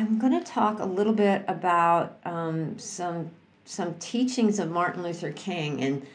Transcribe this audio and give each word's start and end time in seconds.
I'm 0.00 0.18
going 0.18 0.32
to 0.32 0.42
talk 0.42 0.78
a 0.78 0.84
little 0.86 1.12
bit 1.12 1.44
about 1.46 2.18
um, 2.24 2.78
some 2.78 3.30
some 3.66 3.94
teachings 3.96 4.58
of 4.58 4.70
Martin 4.70 5.02
Luther 5.02 5.30
King 5.30 5.82
and 5.82 6.06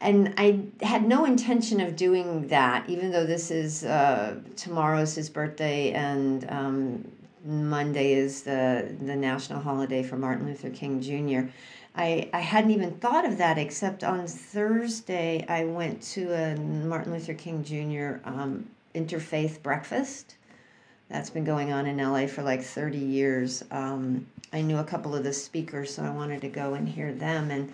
and 0.00 0.34
I 0.36 0.64
had 0.84 1.06
no 1.06 1.24
intention 1.24 1.80
of 1.80 1.94
doing 1.94 2.48
that, 2.48 2.88
even 2.88 3.12
though 3.12 3.24
this 3.24 3.52
is 3.52 3.84
uh, 3.84 4.40
tomorrow's 4.56 5.14
his 5.14 5.30
birthday 5.30 5.92
and 5.92 6.44
um, 6.50 7.08
Monday 7.44 8.14
is 8.14 8.42
the 8.42 8.92
the 9.00 9.14
national 9.14 9.60
holiday 9.60 10.02
for 10.02 10.16
Martin 10.16 10.46
Luther 10.46 10.70
King 10.70 11.00
Jr. 11.00 11.52
I, 11.94 12.30
I 12.32 12.40
hadn't 12.40 12.72
even 12.72 12.96
thought 12.96 13.24
of 13.24 13.38
that 13.38 13.58
except 13.58 14.02
on 14.02 14.26
Thursday 14.26 15.44
I 15.48 15.66
went 15.66 16.02
to 16.14 16.32
a 16.32 16.56
Martin 16.56 17.12
Luther 17.12 17.34
King 17.34 17.62
Jr. 17.62 18.28
Um, 18.28 18.68
interfaith 18.92 19.62
breakfast. 19.62 20.34
That's 21.10 21.28
been 21.28 21.44
going 21.44 21.72
on 21.72 21.86
in 21.86 21.96
LA 21.96 22.28
for 22.28 22.42
like 22.42 22.62
30 22.62 22.98
years. 22.98 23.64
Um, 23.72 24.26
I 24.52 24.62
knew 24.62 24.78
a 24.78 24.84
couple 24.84 25.14
of 25.14 25.24
the 25.24 25.32
speakers, 25.32 25.92
so 25.92 26.04
I 26.04 26.10
wanted 26.10 26.40
to 26.42 26.48
go 26.48 26.74
and 26.74 26.88
hear 26.88 27.12
them. 27.12 27.50
And 27.50 27.72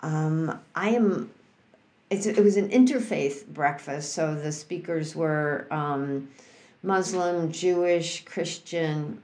um, 0.00 0.60
I 0.76 0.90
am, 0.90 1.30
it 2.08 2.38
was 2.38 2.56
an 2.56 2.68
interfaith 2.68 3.46
breakfast, 3.46 4.12
so 4.12 4.34
the 4.34 4.52
speakers 4.52 5.16
were 5.16 5.66
um, 5.72 6.28
Muslim, 6.84 7.50
Jewish, 7.50 8.24
Christian, 8.24 9.20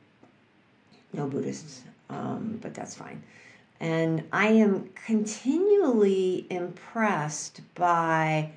no 1.13 1.29
Buddhists, 1.29 1.83
um, 2.11 2.59
but 2.61 2.75
that's 2.75 2.97
fine. 2.97 3.23
And 3.79 4.25
I 4.33 4.49
am 4.49 4.91
continually 5.07 6.47
impressed 6.51 7.61
by 7.77 8.51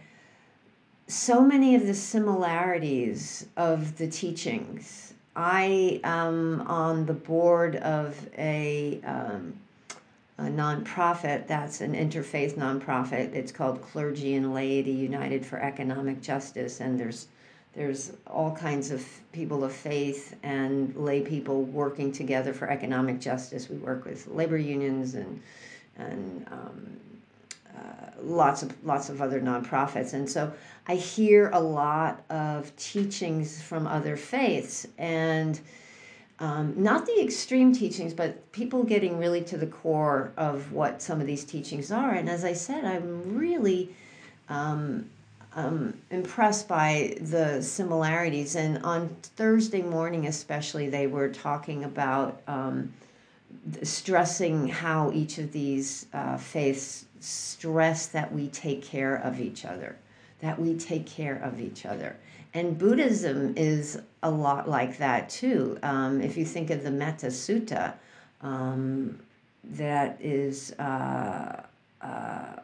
so 1.08 1.42
many 1.42 1.74
of 1.76 1.88
the 1.88 1.94
similarities 1.94 3.48
of 3.56 3.98
the 3.98 4.08
teachings. 4.08 5.14
I 5.36 6.02
am 6.04 6.62
on 6.68 7.06
the 7.06 7.14
board 7.14 7.78
of 7.78 8.28
a, 8.38 9.00
um, 9.06 9.54
a 10.38 10.44
nonprofit 10.44 11.48
that's 11.48 11.80
an 11.80 11.94
interfaith 11.94 12.56
nonprofit. 12.56 13.34
It's 13.34 13.52
called 13.52 13.82
Clergy 13.82 14.36
and 14.36 14.54
Laity 14.54 14.92
United 14.92 15.46
for 15.46 15.60
Economic 15.60 16.22
Justice, 16.22 16.82
and 16.82 17.00
there's 17.00 17.28
there's 17.74 18.14
all 18.26 18.56
kinds 18.56 18.90
of 18.90 19.06
people 19.34 19.64
of 19.64 19.72
faith 19.72 20.36
and 20.42 20.96
lay 20.96 21.22
people 21.22 21.62
working 21.62 22.12
together 22.12 22.52
for 22.52 22.68
economic 22.68 23.20
justice. 23.20 23.70
We 23.70 23.78
work 23.78 24.04
with 24.04 24.26
labor 24.26 24.58
unions 24.58 25.14
and 25.14 25.40
and 25.98 26.48
um, 26.52 27.00
lots 28.22 28.64
of 28.64 28.86
lots 28.86 29.10
of 29.10 29.22
other 29.22 29.40
nonprofits, 29.40 30.14
and 30.14 30.30
so 30.30 30.52
I 30.88 30.96
hear 30.96 31.50
a 31.54 31.60
lot 31.60 32.24
of 32.30 32.76
teachings 32.76 33.62
from 33.62 33.88
other 33.88 34.18
faiths 34.18 34.88
and. 34.98 35.60
Um, 36.40 36.76
not 36.78 37.08
the 37.08 37.20
extreme 37.20 37.74
teachings, 37.74 38.14
but 38.14 38.52
people 38.52 38.84
getting 38.84 39.18
really 39.18 39.42
to 39.46 39.58
the 39.58 39.66
core 39.66 40.34
of 40.38 40.72
what 40.72 41.02
some 41.02 41.20
of 41.20 41.26
these 41.26 41.44
teachings 41.44 41.92
are. 41.92 42.12
And 42.12 42.30
as 42.30 42.46
I 42.46 42.54
said, 42.54 42.86
I'm 42.86 43.36
really 43.36 43.90
um, 44.48 45.10
um, 45.56 45.96
impressed 46.12 46.68
by 46.68 47.18
the 47.20 47.62
similarities. 47.64 48.56
And 48.56 48.78
on 48.84 49.10
Thursday 49.36 49.82
morning, 49.82 50.28
especially, 50.28 50.90
they 50.90 51.08
were 51.08 51.30
talking 51.30 51.84
about 51.84 52.42
um, 52.48 52.94
stressing 53.84 54.68
how 54.68 55.12
each 55.12 55.38
of 55.38 55.52
these 55.52 56.06
uh, 56.14 56.38
faiths 56.38 57.06
stress 57.20 58.08
that 58.08 58.32
we 58.34 58.48
take 58.48 58.84
care 58.84 59.16
of 59.16 59.40
each 59.40 59.66
other, 59.66 59.98
that 60.40 60.60
we 60.60 60.78
take 60.78 61.06
care 61.06 61.36
of 61.36 61.60
each 61.60 61.86
other. 61.86 62.16
And 62.54 62.78
Buddhism 62.78 63.54
is 63.58 64.00
a 64.24 64.32
lot 64.32 64.70
like 64.70 64.98
that 64.98 65.30
too. 65.30 65.78
Um, 65.84 66.22
if 66.22 66.38
you 66.38 66.46
think 66.46 66.70
of 66.70 66.84
the 66.84 66.92
Metta 66.92 67.28
Sutta, 67.28 67.94
um, 68.42 69.20
that 69.64 70.18
is. 70.22 70.74
Uh, 70.74 71.64
uh, 72.02 72.58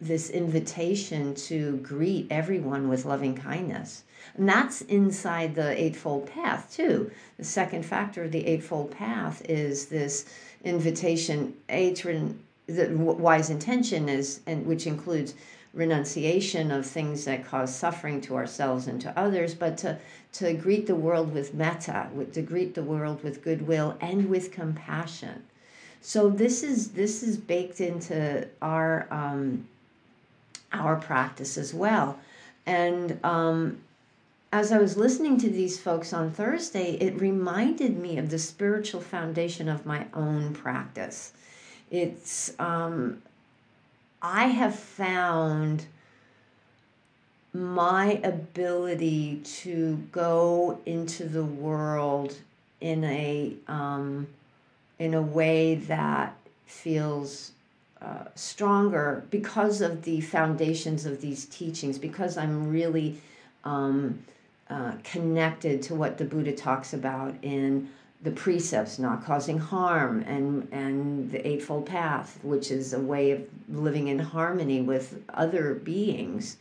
this 0.00 0.30
invitation 0.30 1.34
to 1.34 1.78
greet 1.78 2.26
everyone 2.30 2.88
with 2.88 3.04
loving 3.04 3.34
kindness. 3.34 4.03
And 4.36 4.48
that's 4.48 4.80
inside 4.82 5.54
the 5.54 5.80
Eightfold 5.80 6.26
Path, 6.26 6.72
too. 6.74 7.10
The 7.38 7.44
second 7.44 7.84
factor 7.84 8.24
of 8.24 8.32
the 8.32 8.46
Eightfold 8.46 8.90
Path 8.90 9.42
is 9.48 9.86
this 9.86 10.26
invitation, 10.64 11.54
A, 11.68 11.94
to 11.94 12.34
the 12.66 12.96
wise 12.96 13.50
intention 13.50 14.08
is, 14.08 14.40
and 14.46 14.66
which 14.66 14.86
includes 14.86 15.34
renunciation 15.72 16.70
of 16.70 16.86
things 16.86 17.24
that 17.24 17.44
cause 17.44 17.74
suffering 17.74 18.20
to 18.22 18.36
ourselves 18.36 18.86
and 18.86 19.00
to 19.00 19.18
others, 19.18 19.54
but 19.54 19.76
to, 19.78 19.98
to 20.32 20.54
greet 20.54 20.86
the 20.86 20.94
world 20.94 21.32
with 21.34 21.52
metta, 21.54 22.08
to 22.32 22.42
greet 22.42 22.74
the 22.74 22.82
world 22.82 23.22
with 23.22 23.42
goodwill 23.42 23.96
and 24.00 24.30
with 24.30 24.52
compassion. 24.52 25.42
So 26.00 26.28
this 26.28 26.62
is 26.62 26.90
this 26.90 27.22
is 27.22 27.38
baked 27.38 27.80
into 27.80 28.46
our 28.60 29.08
um, 29.10 29.66
our 30.72 30.96
practice 30.96 31.56
as 31.56 31.72
well. 31.72 32.18
And 32.66 33.18
um, 33.24 33.78
as 34.54 34.70
I 34.70 34.78
was 34.78 34.96
listening 34.96 35.36
to 35.38 35.50
these 35.50 35.80
folks 35.80 36.12
on 36.12 36.30
Thursday, 36.30 36.92
it 37.00 37.20
reminded 37.20 37.98
me 37.98 38.18
of 38.18 38.30
the 38.30 38.38
spiritual 38.38 39.00
foundation 39.00 39.68
of 39.68 39.84
my 39.84 40.06
own 40.14 40.54
practice. 40.54 41.32
It's, 41.90 42.54
um, 42.60 43.20
I 44.22 44.46
have 44.46 44.78
found 44.78 45.86
my 47.52 48.20
ability 48.22 49.40
to 49.62 49.96
go 50.12 50.78
into 50.86 51.24
the 51.24 51.42
world 51.42 52.38
in 52.80 53.02
a 53.02 53.54
um, 53.66 54.28
in 55.00 55.14
a 55.14 55.22
way 55.22 55.74
that 55.74 56.36
feels 56.66 57.50
uh, 58.00 58.26
stronger 58.36 59.24
because 59.30 59.80
of 59.80 60.04
the 60.04 60.20
foundations 60.20 61.06
of 61.06 61.20
these 61.20 61.44
teachings, 61.46 61.98
because 61.98 62.36
I'm 62.38 62.70
really 62.70 63.20
um, 63.64 64.22
uh, 64.74 64.92
connected 65.04 65.80
to 65.80 65.94
what 65.94 66.18
the 66.18 66.24
Buddha 66.24 66.50
talks 66.50 66.92
about 66.92 67.36
in 67.42 67.88
the 68.22 68.32
precepts, 68.32 68.98
not 68.98 69.24
causing 69.24 69.56
harm, 69.56 70.24
and, 70.26 70.66
and 70.72 71.30
the 71.30 71.46
Eightfold 71.46 71.86
Path, 71.86 72.40
which 72.42 72.72
is 72.72 72.92
a 72.92 72.98
way 72.98 73.30
of 73.30 73.44
living 73.68 74.08
in 74.08 74.18
harmony 74.18 74.80
with 74.80 75.22
other 75.28 75.74
beings. 75.74 76.56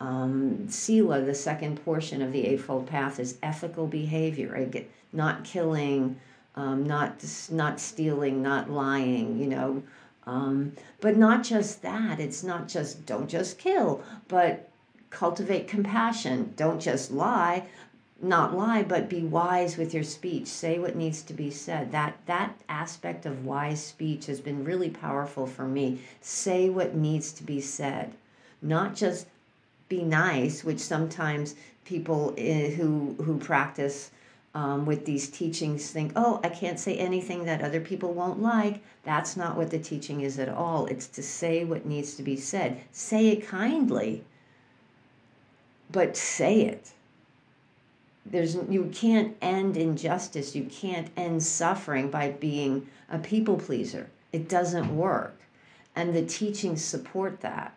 Um, 0.00 0.66
Sila, 0.70 1.20
the 1.20 1.34
second 1.34 1.84
portion 1.84 2.22
of 2.22 2.32
the 2.32 2.46
Eightfold 2.46 2.86
Path, 2.86 3.20
is 3.20 3.36
ethical 3.42 3.86
behavior, 3.86 4.70
not 5.12 5.44
killing, 5.44 6.18
um, 6.56 6.86
not 6.86 7.22
not 7.50 7.80
stealing, 7.80 8.40
not 8.40 8.70
lying. 8.70 9.38
You 9.38 9.48
know, 9.48 9.82
um, 10.26 10.72
but 11.02 11.18
not 11.18 11.44
just 11.44 11.82
that, 11.82 12.18
it's 12.18 12.42
not 12.42 12.66
just 12.66 13.04
don't 13.04 13.28
just 13.28 13.58
kill, 13.58 14.02
but 14.28 14.70
cultivate 15.10 15.68
compassion. 15.68 16.52
Don't 16.56 16.80
just 16.80 17.10
lie, 17.10 17.64
not 18.20 18.56
lie, 18.56 18.82
but 18.82 19.08
be 19.08 19.22
wise 19.22 19.76
with 19.76 19.94
your 19.94 20.02
speech. 20.02 20.46
Say 20.46 20.78
what 20.78 20.96
needs 20.96 21.22
to 21.22 21.32
be 21.32 21.50
said. 21.50 21.92
That 21.92 22.16
that 22.26 22.60
aspect 22.68 23.26
of 23.26 23.44
wise 23.44 23.82
speech 23.82 24.26
has 24.26 24.40
been 24.40 24.64
really 24.64 24.90
powerful 24.90 25.46
for 25.46 25.66
me. 25.66 26.00
Say 26.20 26.68
what 26.68 26.94
needs 26.94 27.32
to 27.32 27.42
be 27.44 27.60
said, 27.60 28.12
not 28.60 28.96
just 28.96 29.26
be 29.88 30.02
nice, 30.02 30.64
which 30.64 30.80
sometimes 30.80 31.54
people 31.84 32.34
eh, 32.36 32.70
who 32.70 33.14
who 33.22 33.38
practice 33.38 34.10
um, 34.54 34.86
with 34.86 35.04
these 35.04 35.28
teachings 35.28 35.90
think, 35.90 36.12
oh, 36.16 36.40
I 36.42 36.48
can't 36.48 36.80
say 36.80 36.96
anything 36.96 37.44
that 37.44 37.62
other 37.62 37.80
people 37.80 38.12
won't 38.12 38.42
like. 38.42 38.82
That's 39.04 39.36
not 39.36 39.56
what 39.56 39.70
the 39.70 39.78
teaching 39.78 40.22
is 40.22 40.38
at 40.38 40.48
all. 40.48 40.86
It's 40.86 41.06
to 41.08 41.22
say 41.22 41.64
what 41.64 41.86
needs 41.86 42.14
to 42.14 42.22
be 42.22 42.36
said. 42.36 42.80
Say 42.90 43.28
it 43.28 43.46
kindly, 43.46 44.24
but 45.90 46.16
say 46.16 46.62
it. 46.62 46.90
There's, 48.26 48.56
you 48.68 48.90
can't 48.92 49.36
end 49.40 49.76
injustice. 49.76 50.54
You 50.54 50.64
can't 50.64 51.08
end 51.16 51.42
suffering 51.42 52.10
by 52.10 52.30
being 52.30 52.86
a 53.10 53.18
people 53.18 53.56
pleaser. 53.56 54.10
It 54.32 54.48
doesn't 54.48 54.94
work. 54.94 55.40
And 55.96 56.14
the 56.14 56.24
teachings 56.24 56.84
support 56.84 57.40
that. 57.40 57.74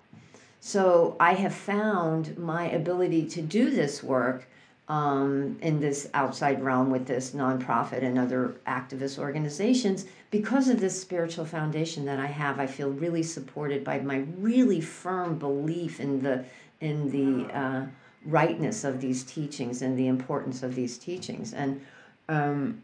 So 0.59 1.15
I 1.19 1.33
have 1.33 1.55
found 1.55 2.37
my 2.37 2.69
ability 2.69 3.25
to 3.29 3.41
do 3.41 3.71
this 3.71 4.03
work 4.03 4.47
um, 4.87 5.57
in 5.61 5.79
this 5.79 6.09
outside 6.13 6.61
realm 6.61 6.91
with 6.91 7.07
this 7.07 7.31
nonprofit 7.31 8.03
and 8.03 8.19
other 8.19 8.55
activist 8.67 9.17
organizations 9.17 10.05
because 10.31 10.67
of 10.67 10.81
this 10.81 10.99
spiritual 10.99 11.45
foundation 11.45 12.05
that 12.05 12.19
I 12.19 12.25
have. 12.25 12.59
I 12.59 12.67
feel 12.67 12.89
really 12.89 13.23
supported 13.23 13.83
by 13.85 13.99
my 13.99 14.25
really 14.37 14.81
firm 14.81 15.39
belief 15.39 15.99
in 15.99 16.21
the 16.21 16.43
in 16.81 17.09
the 17.09 17.57
uh, 17.57 17.85
rightness 18.25 18.83
of 18.83 19.01
these 19.01 19.23
teachings 19.23 19.81
and 19.81 19.97
the 19.97 20.07
importance 20.07 20.63
of 20.63 20.75
these 20.75 20.97
teachings. 20.97 21.53
And 21.53 21.81
um, 22.29 22.81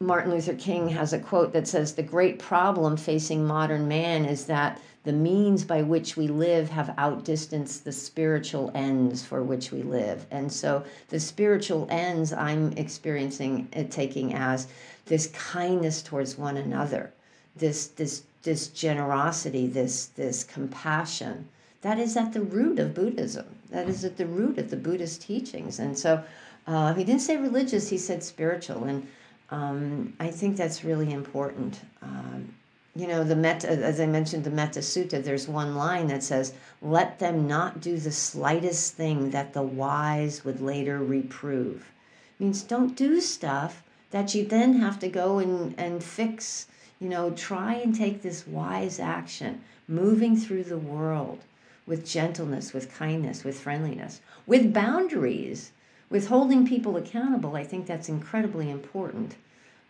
Martin 0.00 0.30
Luther 0.30 0.54
King 0.54 0.88
has 0.88 1.12
a 1.12 1.18
quote 1.18 1.52
that 1.52 1.68
says, 1.68 1.94
"The 1.94 2.02
great 2.02 2.38
problem 2.38 2.96
facing 2.96 3.46
modern 3.46 3.88
man 3.88 4.24
is 4.24 4.46
that." 4.46 4.80
the 5.06 5.12
means 5.12 5.64
by 5.64 5.82
which 5.82 6.16
we 6.16 6.26
live 6.26 6.68
have 6.68 6.92
outdistanced 6.98 7.84
the 7.84 7.92
spiritual 7.92 8.72
ends 8.74 9.24
for 9.24 9.40
which 9.40 9.70
we 9.70 9.80
live. 9.84 10.26
And 10.32 10.52
so 10.52 10.84
the 11.10 11.20
spiritual 11.20 11.86
ends 11.88 12.32
I'm 12.32 12.72
experiencing 12.72 13.68
it 13.72 13.92
taking 13.92 14.34
as 14.34 14.66
this 15.06 15.28
kindness 15.28 16.02
towards 16.02 16.36
one 16.36 16.56
another, 16.56 17.12
this 17.54 17.86
this 17.86 18.24
this 18.42 18.66
generosity, 18.66 19.68
this 19.68 20.06
this 20.06 20.42
compassion. 20.42 21.46
That 21.82 21.98
is 21.98 22.16
at 22.16 22.32
the 22.32 22.40
root 22.40 22.78
of 22.78 22.94
Buddhism. 22.94 23.46
That 23.70 23.88
is 23.88 24.04
at 24.04 24.16
the 24.16 24.26
root 24.26 24.58
of 24.58 24.70
the 24.70 24.76
Buddhist 24.76 25.22
teachings. 25.22 25.78
And 25.78 25.98
so 25.98 26.24
uh, 26.66 26.94
he 26.94 27.04
didn't 27.04 27.20
say 27.20 27.36
religious, 27.36 27.88
he 27.88 27.98
said 27.98 28.22
spiritual. 28.22 28.84
And 28.84 29.06
um, 29.50 30.14
I 30.18 30.28
think 30.30 30.56
that's 30.56 30.84
really 30.84 31.12
important. 31.12 31.80
Um, 32.02 32.54
you 32.96 33.06
know, 33.06 33.24
the 33.24 33.36
Metta, 33.36 33.68
as 33.68 34.00
I 34.00 34.06
mentioned, 34.06 34.44
the 34.44 34.50
Metta 34.50 34.80
Sutta, 34.80 35.22
there's 35.22 35.46
one 35.46 35.76
line 35.76 36.06
that 36.06 36.22
says, 36.22 36.54
Let 36.80 37.18
them 37.18 37.46
not 37.46 37.80
do 37.82 37.98
the 37.98 38.10
slightest 38.10 38.94
thing 38.94 39.30
that 39.30 39.52
the 39.52 39.62
wise 39.62 40.44
would 40.44 40.62
later 40.62 40.98
reprove. 40.98 41.92
It 42.38 42.42
means 42.42 42.62
don't 42.62 42.96
do 42.96 43.20
stuff 43.20 43.82
that 44.10 44.34
you 44.34 44.46
then 44.46 44.80
have 44.80 44.98
to 45.00 45.08
go 45.08 45.38
and, 45.38 45.74
and 45.78 46.02
fix. 46.02 46.68
You 46.98 47.10
know, 47.10 47.32
try 47.32 47.74
and 47.74 47.94
take 47.94 48.22
this 48.22 48.46
wise 48.46 48.98
action, 48.98 49.62
moving 49.86 50.34
through 50.36 50.64
the 50.64 50.78
world 50.78 51.40
with 51.86 52.06
gentleness, 52.06 52.72
with 52.72 52.92
kindness, 52.94 53.44
with 53.44 53.60
friendliness, 53.60 54.20
with 54.46 54.72
boundaries, 54.72 55.72
with 56.10 56.28
holding 56.28 56.66
people 56.66 56.96
accountable. 56.96 57.56
I 57.56 57.64
think 57.64 57.86
that's 57.86 58.08
incredibly 58.08 58.70
important 58.70 59.36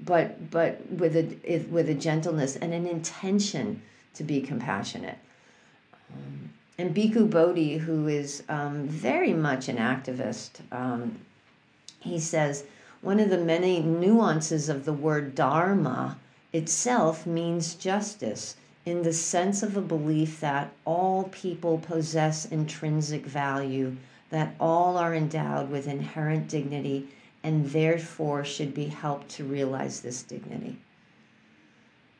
but 0.00 0.50
but 0.50 0.86
with 0.90 1.16
a 1.16 1.64
with 1.70 1.88
a 1.88 1.94
gentleness 1.94 2.56
and 2.56 2.74
an 2.74 2.86
intention 2.86 3.82
to 4.14 4.24
be 4.24 4.40
compassionate. 4.40 5.18
Um, 6.12 6.50
and 6.78 6.94
Bhikkhu 6.94 7.30
Bodhi, 7.30 7.78
who 7.78 8.06
is 8.06 8.42
um, 8.48 8.86
very 8.86 9.32
much 9.32 9.68
an 9.68 9.76
activist, 9.76 10.60
um, 10.70 11.18
he 12.00 12.18
says 12.18 12.64
one 13.00 13.18
of 13.18 13.30
the 13.30 13.38
many 13.38 13.80
nuances 13.80 14.68
of 14.68 14.84
the 14.84 14.92
word 14.92 15.34
dharma 15.34 16.18
itself 16.52 17.26
means 17.26 17.74
justice 17.74 18.56
in 18.86 19.02
the 19.02 19.12
sense 19.12 19.64
of 19.64 19.76
a 19.76 19.82
belief 19.82 20.40
that 20.40 20.72
all 20.84 21.24
people 21.24 21.78
possess 21.78 22.46
intrinsic 22.46 23.26
value, 23.26 23.96
that 24.30 24.54
all 24.60 24.96
are 24.96 25.14
endowed 25.14 25.68
with 25.68 25.88
inherent 25.88 26.48
dignity 26.48 27.08
and 27.42 27.70
therefore 27.70 28.44
should 28.44 28.72
be 28.72 28.86
helped 28.86 29.28
to 29.28 29.44
realize 29.44 30.00
this 30.00 30.22
dignity. 30.22 30.78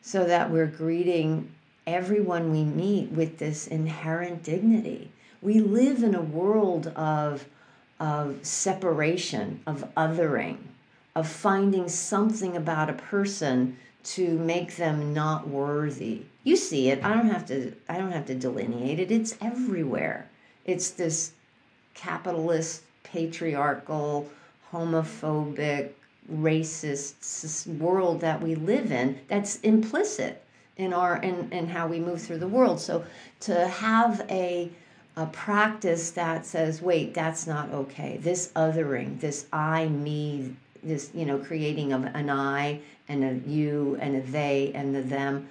So 0.02 0.24
that 0.24 0.50
we're 0.50 0.66
greeting 0.66 1.52
everyone 1.86 2.50
we 2.50 2.64
meet 2.64 3.10
with 3.10 3.38
this 3.38 3.68
inherent 3.68 4.42
dignity. 4.42 5.10
We 5.40 5.60
live 5.60 6.02
in 6.02 6.14
a 6.16 6.20
world 6.20 6.88
of, 6.88 7.46
of 8.00 8.38
separation, 8.42 9.60
of 9.66 9.88
othering, 9.96 10.58
of 11.14 11.28
finding 11.28 11.88
something 11.88 12.56
about 12.56 12.90
a 12.90 12.94
person 12.94 13.78
to 14.06 14.38
make 14.38 14.76
them 14.76 15.12
not 15.12 15.48
worthy. 15.48 16.22
You 16.44 16.56
see 16.56 16.90
it. 16.90 17.02
I 17.04 17.12
don't 17.12 17.28
have 17.28 17.46
to 17.46 17.72
I 17.88 17.98
don't 17.98 18.12
have 18.12 18.26
to 18.26 18.34
delineate 18.34 19.00
it. 19.00 19.10
It's 19.10 19.36
everywhere. 19.40 20.28
It's 20.64 20.90
this 20.90 21.32
capitalist 21.94 22.82
patriarchal 23.02 24.28
homophobic, 24.72 25.90
racist 26.32 27.66
world 27.78 28.20
that 28.20 28.40
we 28.40 28.54
live 28.54 28.92
in 28.92 29.18
that's 29.28 29.60
implicit 29.60 30.42
in 30.76 30.92
our 30.92 31.16
in, 31.16 31.50
in 31.52 31.68
how 31.68 31.88
we 31.88 31.98
move 31.98 32.22
through 32.22 32.38
the 32.38 32.48
world. 32.48 32.80
So 32.80 33.04
to 33.40 33.66
have 33.66 34.24
a 34.30 34.70
a 35.16 35.26
practice 35.26 36.10
that 36.10 36.44
says, 36.44 36.82
wait, 36.82 37.14
that's 37.14 37.46
not 37.46 37.70
okay. 37.72 38.18
This 38.18 38.52
othering, 38.54 39.18
this 39.18 39.46
I, 39.50 39.88
me, 39.88 40.54
this, 40.82 41.10
you 41.14 41.24
know, 41.24 41.38
creating 41.38 41.94
of 41.94 42.04
an 42.04 42.28
I 42.28 42.80
and 43.08 43.24
a 43.24 43.48
you 43.48 43.96
and 44.00 44.16
a 44.16 44.20
they 44.20 44.72
and 44.74 44.94
the 44.94 45.02
them. 45.02 45.48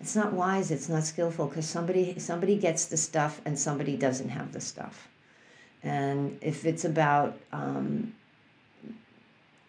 It's 0.00 0.16
not 0.16 0.32
wise, 0.32 0.70
it's 0.70 0.88
not 0.88 1.04
skillful 1.04 1.46
because 1.46 1.66
somebody 1.66 2.18
somebody 2.18 2.56
gets 2.56 2.86
the 2.86 2.96
stuff 2.96 3.40
and 3.44 3.58
somebody 3.58 3.96
doesn't 3.96 4.30
have 4.30 4.52
the 4.52 4.60
stuff. 4.60 5.08
And 5.82 6.38
if 6.42 6.66
it's 6.66 6.84
about 6.84 7.38
um, 7.52 8.14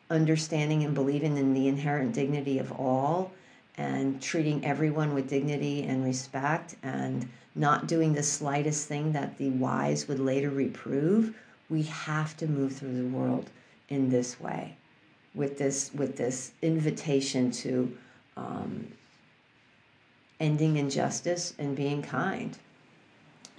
understanding 0.10 0.84
and 0.84 0.94
believing 0.94 1.38
in 1.38 1.54
the 1.54 1.68
inherent 1.68 2.14
dignity 2.14 2.60
of 2.60 2.72
all 2.74 3.32
and 3.78 4.22
treating 4.22 4.64
everyone 4.66 5.14
with 5.14 5.30
dignity 5.30 5.84
and 5.84 6.04
respect 6.04 6.76
and 6.84 7.30
not 7.56 7.88
doing 7.88 8.14
the 8.14 8.24
slightest 8.24 8.88
thing 8.88 9.14
that 9.14 9.38
the 9.38 9.50
wise 9.50 10.08
would 10.08 10.20
later 10.20 10.50
reprove 10.50 11.36
we 11.70 11.84
have 11.84 12.36
to 12.38 12.48
move 12.48 12.76
through 12.76 12.96
the 12.96 13.08
world 13.08 13.50
in 13.88 14.10
this 14.10 14.40
way 14.40 14.76
with 15.34 15.58
this 15.58 15.92
with 15.94 16.18
this 16.18 16.52
invitation 16.62 17.52
to 17.52 17.98
um, 18.38 18.88
ending 20.40 20.78
injustice 20.78 21.54
and 21.60 21.76
being 21.76 22.02
kind 22.02 22.58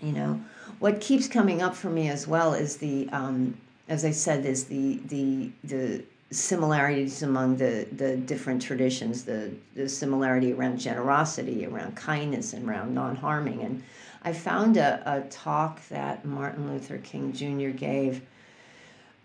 you 0.00 0.12
know 0.12 0.40
what 0.78 1.00
keeps 1.00 1.28
coming 1.28 1.62
up 1.62 1.74
for 1.74 1.90
me 1.90 2.08
as 2.08 2.26
well 2.26 2.54
is 2.54 2.76
the 2.76 3.08
um, 3.10 3.56
as 3.88 4.04
i 4.04 4.10
said 4.10 4.44
is 4.44 4.64
the 4.64 5.00
the 5.06 5.50
the 5.64 6.02
similarities 6.32 7.22
among 7.22 7.56
the, 7.56 7.86
the 7.92 8.16
different 8.16 8.62
traditions, 8.62 9.24
the, 9.24 9.52
the 9.74 9.88
similarity 9.88 10.52
around 10.52 10.78
generosity, 10.78 11.66
around 11.66 11.94
kindness, 11.94 12.54
and 12.54 12.68
around 12.68 12.94
non 12.94 13.14
harming. 13.14 13.60
And 13.62 13.82
I 14.22 14.32
found 14.32 14.76
a, 14.76 15.02
a 15.04 15.20
talk 15.28 15.86
that 15.88 16.24
Martin 16.24 16.72
Luther 16.72 16.98
King 16.98 17.32
Jr. 17.32 17.76
gave. 17.76 18.22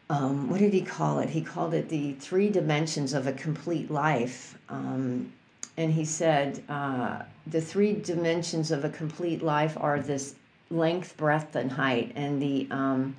Um, 0.09 0.49
what 0.49 0.59
did 0.59 0.73
he 0.73 0.81
call 0.81 1.19
it? 1.19 1.29
He 1.29 1.41
called 1.41 1.73
it 1.73 1.89
the 1.89 2.13
three 2.13 2.49
dimensions 2.49 3.13
of 3.13 3.27
a 3.27 3.33
complete 3.33 3.91
life. 3.91 4.57
Um, 4.69 5.33
and 5.75 5.93
he 5.93 6.05
said 6.05 6.63
uh, 6.69 7.23
the 7.45 7.61
three 7.61 7.93
dimensions 7.93 8.71
of 8.71 8.85
a 8.85 8.89
complete 8.89 9.43
life 9.43 9.77
are 9.79 9.99
this 9.99 10.35
length, 10.69 11.17
breadth, 11.17 11.55
and 11.55 11.71
height. 11.71 12.13
And 12.15 12.41
the 12.41 12.67
um, 12.71 13.15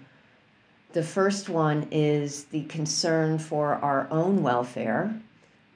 the 0.93 1.03
first 1.03 1.51
one 1.51 1.87
is 1.91 2.45
the 2.45 2.65
concern 2.65 3.39
for 3.39 3.75
our 3.75 4.09
own 4.11 4.43
welfare 4.43 5.15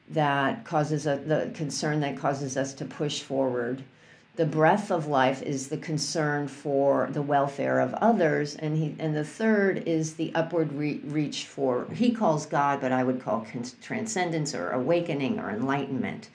that 0.09 0.65
causes 0.65 1.07
a, 1.07 1.17
the 1.17 1.51
concern 1.55 2.01
that 2.01 2.17
causes 2.17 2.57
us 2.57 2.73
to 2.75 2.85
push 2.85 3.21
forward. 3.21 3.85
The 4.35 4.47
breath 4.47 4.91
of 4.91 5.07
life 5.07 5.43
is 5.43 5.69
the 5.69 5.77
concern 5.77 6.49
for 6.49 7.09
the 7.13 7.21
welfare 7.21 7.81
of 7.81 7.93
others, 7.95 8.57
and 8.57 8.79
he 8.79 8.97
and 8.99 9.15
the 9.15 9.25
third 9.25 9.87
is 9.87 10.15
the 10.15 10.35
upward 10.35 10.73
re- 10.73 11.01
reach 11.05 11.47
for 11.47 11.87
he 11.93 12.13
calls 12.13 12.47
God, 12.47 12.81
but 12.81 12.93
I 12.93 13.05
would 13.05 13.21
call 13.21 13.47
transcendence 13.83 14.55
or 14.55 14.71
awakening 14.71 15.39
or 15.39 15.51
enlightenment. 15.51 16.31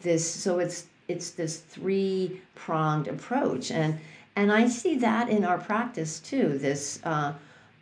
This 0.00 0.28
so 0.28 0.60
it's 0.60 0.86
it's 1.08 1.30
this 1.30 1.58
three 1.58 2.40
pronged 2.54 3.06
approach, 3.06 3.70
and 3.70 4.00
and 4.34 4.50
I 4.50 4.68
see 4.68 4.96
that 4.96 5.28
in 5.28 5.44
our 5.44 5.58
practice 5.58 6.20
too. 6.20 6.58
This. 6.58 7.00
Uh, 7.04 7.34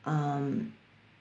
um, 0.05 0.73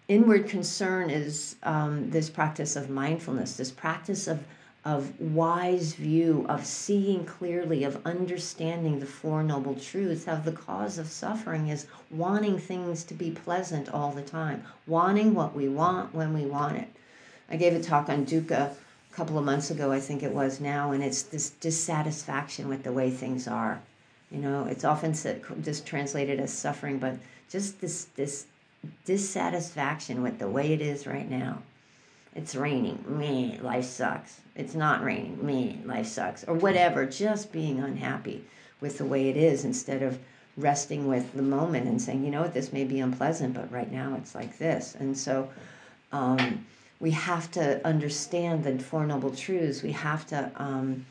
inward 0.08 0.48
concern 0.50 1.10
is 1.10 1.56
um, 1.64 2.10
this 2.10 2.30
practice 2.30 2.76
of 2.76 2.90
mindfulness, 2.90 3.56
this 3.56 3.72
practice 3.72 4.28
of 4.28 4.44
of 4.86 5.20
wise 5.20 5.94
view, 5.94 6.46
of 6.48 6.66
seeing 6.66 7.26
clearly, 7.26 7.84
of 7.84 8.06
understanding 8.06 9.00
the 9.00 9.06
Four 9.06 9.44
Noble 9.44 9.76
Truths, 9.76 10.28
of 10.28 10.46
the 10.46 10.52
cause 10.52 10.98
of 10.98 11.08
suffering 11.08 11.68
is 11.68 11.86
wanting 12.10 12.58
things 12.58 13.04
to 13.06 13.14
be 13.14 13.32
pleasant 13.32 13.90
all 13.90 14.12
the 14.12 14.22
time, 14.22 14.64
wanting 14.88 15.34
what 15.34 15.56
we 15.56 15.68
want 15.68 16.16
when 16.16 16.34
we 16.34 16.46
want 16.46 16.78
it. 16.78 16.88
I 17.50 17.58
gave 17.58 17.74
a 17.74 17.82
talk 17.82 18.10
on 18.10 18.26
dukkha 18.26 18.72
a 18.72 19.16
couple 19.16 19.38
of 19.38 19.46
months 19.46 19.70
ago, 19.70 19.92
I 19.92 20.00
think 20.00 20.24
it 20.24 20.34
was 20.34 20.62
now, 20.62 20.92
and 20.92 21.04
it's 21.04 21.24
this 21.24 21.50
dissatisfaction 21.50 22.70
with 22.70 22.84
the 22.84 22.94
way 22.94 23.10
things 23.10 23.48
are. 23.48 23.82
You 24.32 24.40
know, 24.40 24.66
it's 24.66 24.86
often 24.86 25.14
just 25.64 25.86
translated 25.86 26.40
as 26.40 26.54
suffering, 26.54 27.00
but 27.00 27.16
just 27.50 27.82
this 27.82 28.06
this 28.16 28.46
dissatisfaction 29.04 30.22
with 30.22 30.40
the 30.40 30.48
way 30.48 30.72
it 30.72 30.82
is 30.82 31.06
right 31.08 31.30
now. 31.30 31.64
It's 32.40 32.56
raining, 32.56 33.04
me, 33.06 33.60
life 33.62 33.84
sucks. 33.84 34.40
It's 34.56 34.74
not 34.74 35.04
raining, 35.04 35.46
me, 35.46 35.82
life 35.84 36.08
sucks. 36.08 36.46
Or 36.46 36.54
whatever, 36.54 37.06
just 37.06 37.52
being 37.52 37.82
unhappy 37.82 38.46
with 38.80 38.98
the 38.98 39.04
way 39.04 39.28
it 39.28 39.36
is 39.36 39.66
instead 39.66 40.02
of 40.02 40.18
resting 40.56 41.06
with 41.06 41.34
the 41.34 41.42
moment 41.42 41.86
and 41.86 42.02
saying, 42.02 42.24
you 42.24 42.32
know 42.32 42.40
what, 42.40 42.54
this 42.54 42.72
may 42.72 42.86
be 42.86 43.02
unpleasant, 43.02 43.56
but 43.56 43.70
right 43.70 43.92
now 43.92 44.16
it's 44.16 44.36
like 44.36 44.58
this. 44.58 44.96
And 44.96 45.18
so 45.18 45.50
um, 46.14 46.66
we 47.02 47.12
have 47.12 47.52
to 47.52 47.86
understand 47.86 48.64
the 48.64 48.82
Four 48.82 49.06
Noble 49.06 49.36
Truths. 49.36 49.84
We 49.84 49.92
have 49.92 50.26
to 50.28 50.50
um, 50.56 51.06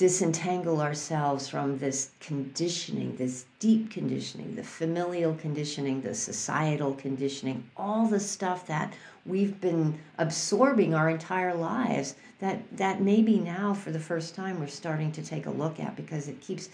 disentangle 0.00 0.80
ourselves 0.80 1.46
from 1.46 1.76
this 1.76 2.12
conditioning, 2.20 3.14
this 3.16 3.44
deep 3.58 3.90
conditioning, 3.90 4.56
the 4.56 4.62
familial 4.62 5.34
conditioning, 5.34 6.00
the 6.00 6.14
societal 6.14 6.94
conditioning, 6.94 7.62
all 7.76 8.06
the 8.06 8.18
stuff 8.18 8.66
that 8.66 8.94
we've 9.26 9.60
been 9.60 9.98
absorbing 10.16 10.94
our 10.94 11.10
entire 11.10 11.54
lives 11.54 12.14
that 12.38 12.62
that 12.78 13.02
maybe 13.02 13.38
now 13.38 13.74
for 13.74 13.90
the 13.90 14.00
first 14.00 14.34
time 14.34 14.58
we're 14.58 14.66
starting 14.66 15.12
to 15.12 15.22
take 15.22 15.44
a 15.44 15.50
look 15.50 15.78
at 15.78 15.94
because 15.96 16.28
it 16.28 16.40
keeps 16.40 16.70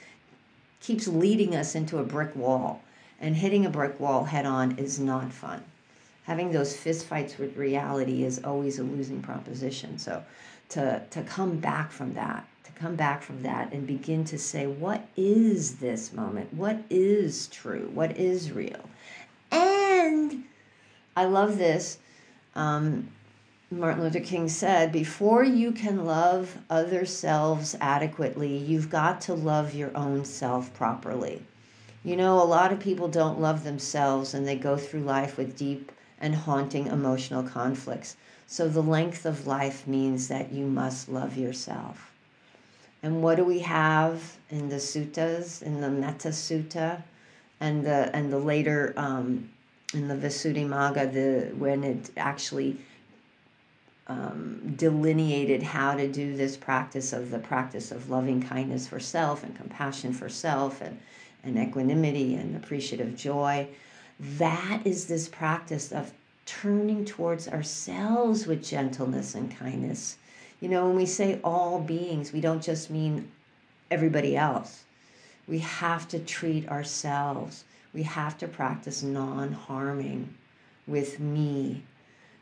keeps 0.78 1.08
leading 1.08 1.56
us 1.56 1.74
into 1.74 1.98
a 1.98 2.04
brick 2.04 2.36
wall. 2.36 2.80
And 3.20 3.34
hitting 3.34 3.66
a 3.66 3.70
brick 3.70 3.98
wall 3.98 4.22
head 4.22 4.46
on 4.46 4.78
is 4.78 5.00
not 5.00 5.32
fun. 5.32 5.64
Having 6.22 6.52
those 6.52 6.76
fistfights 6.76 7.38
with 7.38 7.56
reality 7.56 8.22
is 8.22 8.44
always 8.44 8.78
a 8.78 8.84
losing 8.84 9.20
proposition. 9.20 9.98
So 9.98 10.22
to, 10.70 11.02
to 11.10 11.22
come 11.22 11.58
back 11.58 11.90
from 11.90 12.14
that, 12.14 12.46
to 12.64 12.72
come 12.72 12.96
back 12.96 13.22
from 13.22 13.42
that 13.42 13.72
and 13.72 13.86
begin 13.86 14.24
to 14.24 14.38
say, 14.38 14.66
what 14.66 15.06
is 15.16 15.76
this 15.76 16.12
moment? 16.12 16.52
What 16.52 16.78
is 16.90 17.48
true? 17.48 17.90
What 17.94 18.16
is 18.16 18.52
real? 18.52 18.88
And 19.50 20.44
I 21.16 21.24
love 21.24 21.58
this. 21.58 21.98
Um, 22.54 23.08
Martin 23.70 24.04
Luther 24.04 24.20
King 24.20 24.48
said, 24.48 24.92
before 24.92 25.42
you 25.42 25.72
can 25.72 26.04
love 26.04 26.56
other 26.70 27.04
selves 27.04 27.74
adequately, 27.80 28.56
you've 28.56 28.90
got 28.90 29.20
to 29.22 29.34
love 29.34 29.74
your 29.74 29.90
own 29.96 30.24
self 30.24 30.72
properly. 30.72 31.42
You 32.04 32.14
know, 32.14 32.40
a 32.40 32.44
lot 32.44 32.72
of 32.72 32.78
people 32.78 33.08
don't 33.08 33.40
love 33.40 33.64
themselves 33.64 34.34
and 34.34 34.46
they 34.46 34.54
go 34.54 34.76
through 34.76 35.00
life 35.00 35.36
with 35.36 35.56
deep 35.56 35.90
and 36.20 36.34
haunting 36.34 36.86
emotional 36.86 37.42
conflicts. 37.42 38.16
So 38.46 38.68
the 38.68 38.82
length 38.82 39.26
of 39.26 39.46
life 39.46 39.86
means 39.86 40.28
that 40.28 40.52
you 40.52 40.66
must 40.66 41.08
love 41.08 41.36
yourself. 41.36 42.12
And 43.02 43.22
what 43.22 43.36
do 43.36 43.44
we 43.44 43.60
have 43.60 44.36
in 44.50 44.68
the 44.68 44.76
suttas, 44.76 45.62
in 45.62 45.80
the 45.80 45.90
Metta 45.90 46.28
Sutta, 46.28 47.02
and 47.60 47.84
the 47.84 48.14
and 48.14 48.32
the 48.32 48.38
later 48.38 48.92
um, 48.96 49.50
in 49.94 50.08
the 50.08 50.14
Visuddhimagga, 50.14 51.12
the 51.12 51.54
when 51.56 51.84
it 51.84 52.10
actually 52.16 52.78
um, 54.08 54.74
delineated 54.76 55.62
how 55.62 55.94
to 55.94 56.08
do 56.08 56.36
this 56.36 56.56
practice 56.56 57.12
of 57.12 57.30
the 57.30 57.38
practice 57.38 57.90
of 57.90 58.10
loving 58.10 58.42
kindness 58.42 58.86
for 58.86 59.00
self 59.00 59.42
and 59.42 59.56
compassion 59.56 60.12
for 60.12 60.28
self 60.28 60.80
and, 60.80 61.00
and 61.42 61.58
equanimity 61.58 62.34
and 62.34 62.56
appreciative 62.56 63.16
joy. 63.16 63.66
That 64.18 64.82
is 64.84 65.06
this 65.06 65.28
practice 65.28 65.92
of 65.92 66.12
turning 66.46 67.04
towards 67.04 67.48
ourselves 67.48 68.46
with 68.46 68.64
gentleness 68.64 69.34
and 69.34 69.54
kindness. 69.56 70.16
You 70.60 70.68
know, 70.68 70.86
when 70.86 70.96
we 70.96 71.06
say 71.06 71.40
all 71.44 71.80
beings, 71.80 72.32
we 72.32 72.40
don't 72.40 72.62
just 72.62 72.88
mean 72.88 73.30
everybody 73.90 74.36
else. 74.36 74.84
We 75.46 75.58
have 75.58 76.08
to 76.08 76.18
treat 76.18 76.68
ourselves. 76.68 77.64
We 77.92 78.04
have 78.04 78.38
to 78.38 78.48
practice 78.48 79.02
non 79.02 79.52
harming 79.52 80.34
with 80.86 81.20
me, 81.20 81.82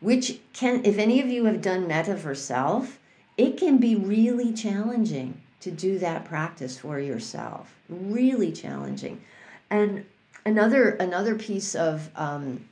which 0.00 0.38
can, 0.52 0.84
if 0.84 0.98
any 0.98 1.20
of 1.20 1.28
you 1.28 1.46
have 1.46 1.62
done 1.62 1.88
metta 1.88 2.16
for 2.16 2.34
self, 2.34 2.98
it 3.36 3.56
can 3.56 3.78
be 3.78 3.96
really 3.96 4.52
challenging 4.52 5.40
to 5.60 5.70
do 5.70 5.98
that 5.98 6.24
practice 6.24 6.78
for 6.78 7.00
yourself. 7.00 7.74
Really 7.88 8.52
challenging. 8.52 9.22
And 9.70 10.04
another 10.44 10.90
another 10.90 11.34
piece 11.34 11.74
of 11.74 12.10
um, 12.16 12.64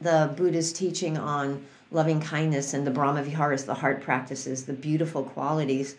the 0.00 0.32
Buddha's 0.36 0.72
teaching 0.72 1.16
on 1.18 1.64
loving 1.90 2.20
kindness 2.20 2.74
and 2.74 2.86
the 2.86 2.90
Brahma 2.90 3.22
Viharas, 3.22 3.64
the 3.64 3.74
heart 3.74 4.02
practices, 4.02 4.66
the 4.66 4.72
beautiful 4.72 5.22
qualities, 5.22 5.96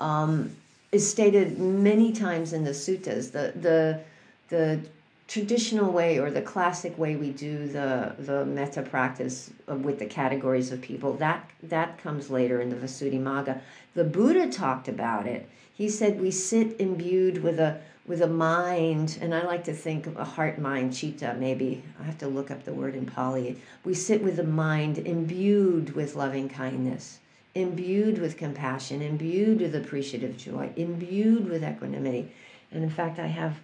um, 0.00 0.54
is 0.92 1.08
stated 1.08 1.58
many 1.58 2.12
times 2.12 2.52
in 2.52 2.64
the 2.64 2.70
suttas. 2.70 3.32
The 3.32 3.52
the 3.58 4.00
the 4.48 4.80
traditional 5.28 5.92
way 5.92 6.18
or 6.18 6.30
the 6.30 6.40
classic 6.40 6.96
way 6.96 7.14
we 7.14 7.30
do 7.30 7.68
the 7.68 8.14
the 8.18 8.46
metta 8.46 8.82
practice 8.82 9.50
uh, 9.70 9.74
with 9.76 9.98
the 9.98 10.06
categories 10.06 10.72
of 10.72 10.80
people 10.80 11.12
that 11.12 11.48
that 11.62 11.98
comes 11.98 12.30
later 12.30 12.60
in 12.62 12.70
the 12.70 12.76
Visuddhimagga. 12.76 13.60
The 13.94 14.04
Buddha 14.04 14.50
talked 14.50 14.88
about 14.88 15.26
it. 15.26 15.48
He 15.74 15.88
said 15.90 16.20
we 16.20 16.30
sit 16.30 16.80
imbued 16.80 17.42
with 17.42 17.60
a 17.60 17.78
with 18.06 18.22
a 18.22 18.26
mind, 18.26 19.18
and 19.20 19.34
I 19.34 19.44
like 19.44 19.64
to 19.64 19.74
think 19.74 20.06
of 20.06 20.16
a 20.16 20.24
heart 20.24 20.58
mind, 20.58 20.94
chitta, 20.94 21.36
maybe. 21.38 21.84
I 22.00 22.04
have 22.04 22.16
to 22.18 22.26
look 22.26 22.50
up 22.50 22.64
the 22.64 22.72
word 22.72 22.94
in 22.94 23.04
Pali. 23.04 23.60
We 23.84 23.92
sit 23.92 24.22
with 24.22 24.38
a 24.38 24.44
mind 24.44 24.96
imbued 24.96 25.94
with 25.94 26.16
loving 26.16 26.48
kindness, 26.48 27.18
imbued 27.54 28.18
with 28.18 28.38
compassion, 28.38 29.02
imbued 29.02 29.60
with 29.60 29.74
appreciative 29.74 30.38
joy, 30.38 30.72
imbued 30.74 31.50
with 31.50 31.62
equanimity. 31.62 32.32
And 32.72 32.82
in 32.82 32.88
fact, 32.88 33.18
I 33.18 33.26
have 33.26 33.60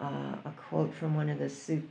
uh, 0.00 0.36
a 0.44 0.52
quote 0.56 0.94
from 0.94 1.14
one 1.14 1.28
of 1.28 1.38
the 1.38 1.46
suttas, 1.46 1.82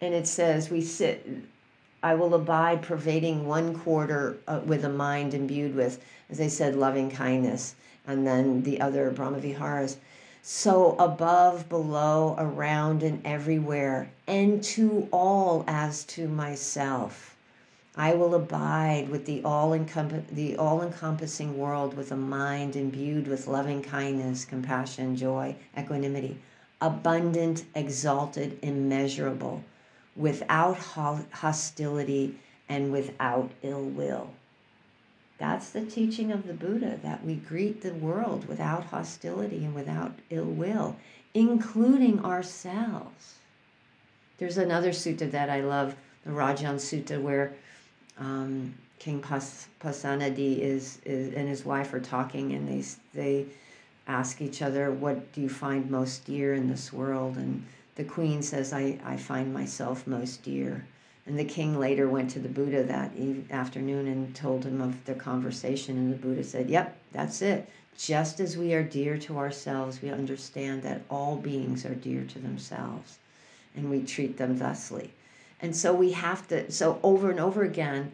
and 0.00 0.14
it 0.14 0.26
says, 0.26 0.70
We 0.70 0.80
sit. 0.82 1.26
I 2.02 2.14
will 2.14 2.34
abide 2.34 2.82
pervading 2.82 3.46
one 3.46 3.78
quarter 3.78 4.36
uh, 4.46 4.60
with 4.66 4.84
a 4.84 4.90
mind 4.90 5.32
imbued 5.32 5.74
with, 5.74 6.04
as 6.28 6.38
I 6.38 6.48
said, 6.48 6.76
loving 6.76 7.10
kindness 7.10 7.76
and 8.06 8.26
then 8.26 8.62
the 8.62 8.80
other 8.80 9.10
Brahmaviharas. 9.10 9.96
So 10.42 10.94
above, 10.98 11.68
below, 11.68 12.34
around, 12.38 13.02
and 13.02 13.24
everywhere, 13.24 14.10
and 14.26 14.62
to 14.64 15.08
all 15.10 15.64
as 15.66 16.04
to 16.04 16.28
myself. 16.28 17.33
I 17.96 18.14
will 18.14 18.34
abide 18.34 19.08
with 19.08 19.24
the 19.24 19.42
all 19.44 19.70
the 19.70 20.56
all 20.56 20.82
encompassing 20.82 21.56
world 21.56 21.96
with 21.96 22.10
a 22.10 22.16
mind 22.16 22.74
imbued 22.74 23.28
with 23.28 23.46
loving 23.46 23.82
kindness, 23.82 24.44
compassion, 24.44 25.14
joy, 25.14 25.54
equanimity, 25.78 26.38
abundant, 26.80 27.64
exalted, 27.74 28.58
immeasurable, 28.62 29.62
without 30.16 30.76
hostility 30.78 32.36
and 32.68 32.90
without 32.90 33.52
ill 33.62 33.84
will. 33.84 34.30
That's 35.38 35.70
the 35.70 35.84
teaching 35.84 36.32
of 36.32 36.48
the 36.48 36.52
Buddha 36.52 36.98
that 37.02 37.24
we 37.24 37.36
greet 37.36 37.82
the 37.82 37.94
world 37.94 38.48
without 38.48 38.84
hostility 38.84 39.64
and 39.64 39.74
without 39.74 40.14
ill 40.30 40.44
will, 40.44 40.96
including 41.32 42.24
ourselves. 42.24 43.34
There's 44.38 44.58
another 44.58 44.90
sutta 44.90 45.30
that 45.30 45.48
I 45.48 45.60
love, 45.60 45.94
the 46.24 46.32
Rajan 46.32 46.76
Sutta, 46.76 47.20
where 47.20 47.54
um, 48.18 48.74
King 48.98 49.20
Pas- 49.20 49.68
Pasenadi 49.80 50.60
is, 50.60 50.98
is 51.04 51.34
and 51.34 51.48
his 51.48 51.64
wife 51.64 51.92
are 51.92 52.00
talking, 52.00 52.52
and 52.52 52.68
they 52.68 52.84
they 53.12 53.46
ask 54.06 54.40
each 54.40 54.62
other, 54.62 54.90
"What 54.90 55.32
do 55.32 55.40
you 55.40 55.48
find 55.48 55.90
most 55.90 56.24
dear 56.24 56.54
in 56.54 56.68
this 56.68 56.92
world?" 56.92 57.36
And 57.36 57.64
the 57.96 58.04
queen 58.04 58.42
says, 58.42 58.72
"I 58.72 58.98
I 59.04 59.16
find 59.16 59.52
myself 59.52 60.06
most 60.06 60.42
dear." 60.42 60.84
And 61.26 61.38
the 61.38 61.44
king 61.44 61.78
later 61.78 62.08
went 62.08 62.30
to 62.30 62.38
the 62.38 62.48
Buddha 62.48 62.82
that 62.84 63.12
afternoon 63.50 64.06
and 64.06 64.34
told 64.34 64.64
him 64.64 64.80
of 64.80 65.04
the 65.06 65.14
conversation. 65.14 65.96
And 65.96 66.12
the 66.12 66.18
Buddha 66.18 66.44
said, 66.44 66.68
Yep, 66.68 66.96
that's 67.12 67.40
it. 67.40 67.68
Just 67.96 68.40
as 68.40 68.56
we 68.56 68.74
are 68.74 68.82
dear 68.82 69.16
to 69.18 69.38
ourselves, 69.38 70.02
we 70.02 70.10
understand 70.10 70.82
that 70.82 71.02
all 71.08 71.36
beings 71.36 71.86
are 71.86 71.94
dear 71.94 72.24
to 72.24 72.38
themselves 72.38 73.18
and 73.76 73.88
we 73.90 74.02
treat 74.02 74.36
them 74.36 74.58
thusly. 74.58 75.10
And 75.64 75.74
so 75.74 75.94
we 75.94 76.12
have 76.12 76.46
to, 76.48 76.70
so 76.70 77.00
over 77.02 77.30
and 77.30 77.40
over 77.40 77.62
again, 77.62 78.12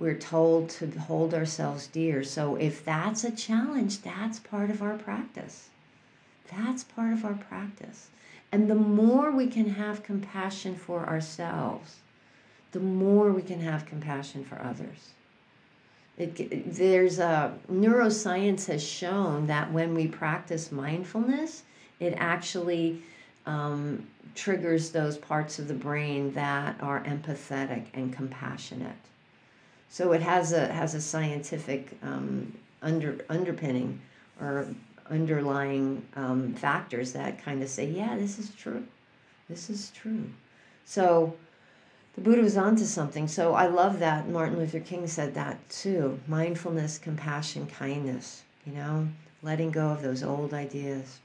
we're 0.00 0.18
told 0.18 0.70
to 0.70 0.88
hold 0.88 1.34
ourselves 1.34 1.86
dear. 1.86 2.24
So 2.24 2.56
if 2.56 2.84
that's 2.84 3.22
a 3.22 3.30
challenge, 3.30 4.02
that's 4.02 4.40
part 4.40 4.68
of 4.68 4.82
our 4.82 4.98
practice. 4.98 5.68
That's 6.50 6.82
part 6.82 7.12
of 7.12 7.24
our 7.24 7.34
practice. 7.34 8.08
And 8.50 8.68
the 8.68 8.74
more 8.74 9.30
we 9.30 9.46
can 9.46 9.70
have 9.70 10.02
compassion 10.02 10.74
for 10.74 11.06
ourselves, 11.06 11.98
the 12.72 12.80
more 12.80 13.30
we 13.30 13.42
can 13.42 13.60
have 13.60 13.86
compassion 13.86 14.44
for 14.44 14.60
others. 14.60 15.10
It, 16.18 16.74
there's 16.74 17.20
a 17.20 17.56
neuroscience 17.70 18.66
has 18.66 18.82
shown 18.82 19.46
that 19.46 19.70
when 19.70 19.94
we 19.94 20.08
practice 20.08 20.72
mindfulness, 20.72 21.62
it 22.00 22.14
actually 22.16 23.00
um, 23.46 24.08
triggers 24.34 24.90
those 24.90 25.18
parts 25.18 25.58
of 25.58 25.68
the 25.68 25.74
brain 25.74 26.32
that 26.34 26.76
are 26.80 27.02
empathetic 27.04 27.86
and 27.94 28.12
compassionate. 28.12 28.96
So 29.88 30.12
it 30.12 30.22
has 30.22 30.52
a 30.52 30.72
has 30.72 30.94
a 30.94 31.00
scientific 31.00 31.98
um, 32.02 32.56
under 32.80 33.24
underpinning 33.28 34.00
or 34.40 34.66
underlying 35.10 36.06
um, 36.16 36.54
factors 36.54 37.12
that 37.12 37.42
kind 37.44 37.62
of 37.62 37.68
say, 37.68 37.86
yeah, 37.86 38.16
this 38.16 38.38
is 38.38 38.50
true. 38.54 38.84
This 39.48 39.68
is 39.68 39.90
true. 39.94 40.24
So 40.84 41.36
the 42.14 42.20
Buddha 42.20 42.42
was 42.42 42.56
onto 42.56 42.84
something. 42.84 43.28
So 43.28 43.54
I 43.54 43.66
love 43.66 43.98
that. 43.98 44.28
Martin 44.28 44.58
Luther 44.58 44.80
King 44.80 45.06
said 45.06 45.34
that 45.34 45.68
too 45.68 46.20
mindfulness, 46.26 46.98
compassion, 46.98 47.66
kindness, 47.66 48.42
you 48.66 48.72
know, 48.72 49.08
letting 49.42 49.70
go 49.70 49.88
of 49.88 50.02
those 50.02 50.22
old 50.22 50.54
ideas. 50.54 51.18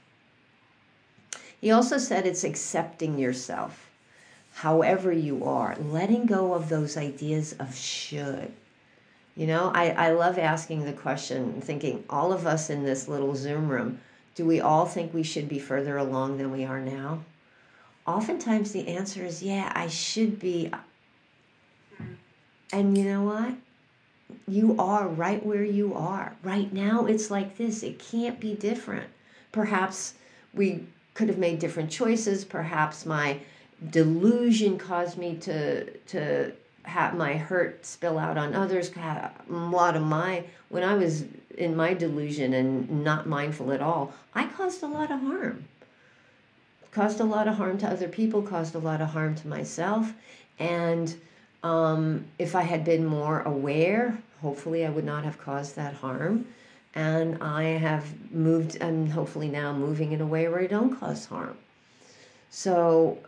He 1.60 1.70
also 1.70 1.98
said 1.98 2.26
it's 2.26 2.44
accepting 2.44 3.18
yourself, 3.18 3.90
however 4.54 5.12
you 5.12 5.44
are, 5.44 5.76
letting 5.76 6.26
go 6.26 6.54
of 6.54 6.68
those 6.68 6.96
ideas 6.96 7.54
of 7.58 7.74
should 7.74 8.52
you 9.38 9.46
know, 9.46 9.70
I, 9.72 9.90
I 9.90 10.10
love 10.10 10.36
asking 10.36 10.84
the 10.84 10.92
question, 10.92 11.60
thinking 11.60 12.02
all 12.10 12.32
of 12.32 12.44
us 12.44 12.70
in 12.70 12.82
this 12.82 13.06
little 13.06 13.36
Zoom 13.36 13.68
room, 13.68 14.00
do 14.34 14.44
we 14.44 14.60
all 14.60 14.84
think 14.84 15.14
we 15.14 15.22
should 15.22 15.48
be 15.48 15.60
further 15.60 15.96
along 15.96 16.38
than 16.38 16.50
we 16.50 16.64
are 16.64 16.80
now? 16.80 17.20
Oftentimes 18.04 18.72
the 18.72 18.88
answer 18.88 19.24
is, 19.24 19.40
yeah, 19.40 19.70
I 19.76 19.86
should 19.86 20.40
be. 20.40 20.72
And 22.72 22.98
you 22.98 23.04
know 23.04 23.22
what? 23.22 23.54
You 24.48 24.74
are 24.76 25.06
right 25.06 25.46
where 25.46 25.64
you 25.64 25.94
are. 25.94 26.34
Right 26.42 26.72
now, 26.72 27.06
it's 27.06 27.30
like 27.30 27.56
this. 27.56 27.84
It 27.84 28.00
can't 28.00 28.40
be 28.40 28.54
different. 28.54 29.08
Perhaps 29.52 30.14
we 30.52 30.84
could 31.18 31.28
have 31.28 31.36
made 31.38 31.58
different 31.58 31.90
choices. 31.90 32.44
Perhaps 32.44 33.04
my 33.04 33.40
delusion 33.90 34.78
caused 34.78 35.18
me 35.18 35.34
to 35.34 35.84
to 36.12 36.52
have 36.84 37.16
my 37.16 37.34
hurt 37.34 37.84
spill 37.84 38.20
out 38.20 38.38
on 38.38 38.54
others. 38.54 38.92
A 38.96 39.32
lot 39.50 39.96
of 39.96 40.02
my 40.02 40.44
when 40.68 40.84
I 40.84 40.94
was 40.94 41.24
in 41.56 41.74
my 41.74 41.92
delusion 41.92 42.54
and 42.54 43.02
not 43.02 43.26
mindful 43.26 43.72
at 43.72 43.82
all, 43.82 44.14
I 44.32 44.46
caused 44.46 44.80
a 44.84 44.86
lot 44.86 45.10
of 45.10 45.18
harm. 45.20 45.64
Caused 46.92 47.18
a 47.18 47.24
lot 47.24 47.48
of 47.48 47.56
harm 47.56 47.78
to 47.78 47.88
other 47.88 48.06
people. 48.06 48.40
Caused 48.40 48.76
a 48.76 48.78
lot 48.78 49.00
of 49.00 49.08
harm 49.08 49.34
to 49.34 49.48
myself. 49.48 50.12
And 50.60 51.20
um, 51.64 52.26
if 52.38 52.54
I 52.54 52.62
had 52.62 52.84
been 52.84 53.04
more 53.04 53.40
aware, 53.40 54.22
hopefully 54.40 54.86
I 54.86 54.90
would 54.90 55.04
not 55.04 55.24
have 55.24 55.36
caused 55.36 55.74
that 55.74 55.94
harm. 55.94 56.46
And 56.94 57.42
I 57.42 57.62
have 57.64 58.32
moved, 58.32 58.76
and 58.80 59.12
hopefully 59.12 59.48
now 59.48 59.72
moving 59.72 60.12
in 60.12 60.20
a 60.20 60.26
way 60.26 60.48
where 60.48 60.60
I 60.60 60.66
don't 60.66 60.98
cause 60.98 61.26
harm. 61.26 61.56
So 62.50 63.18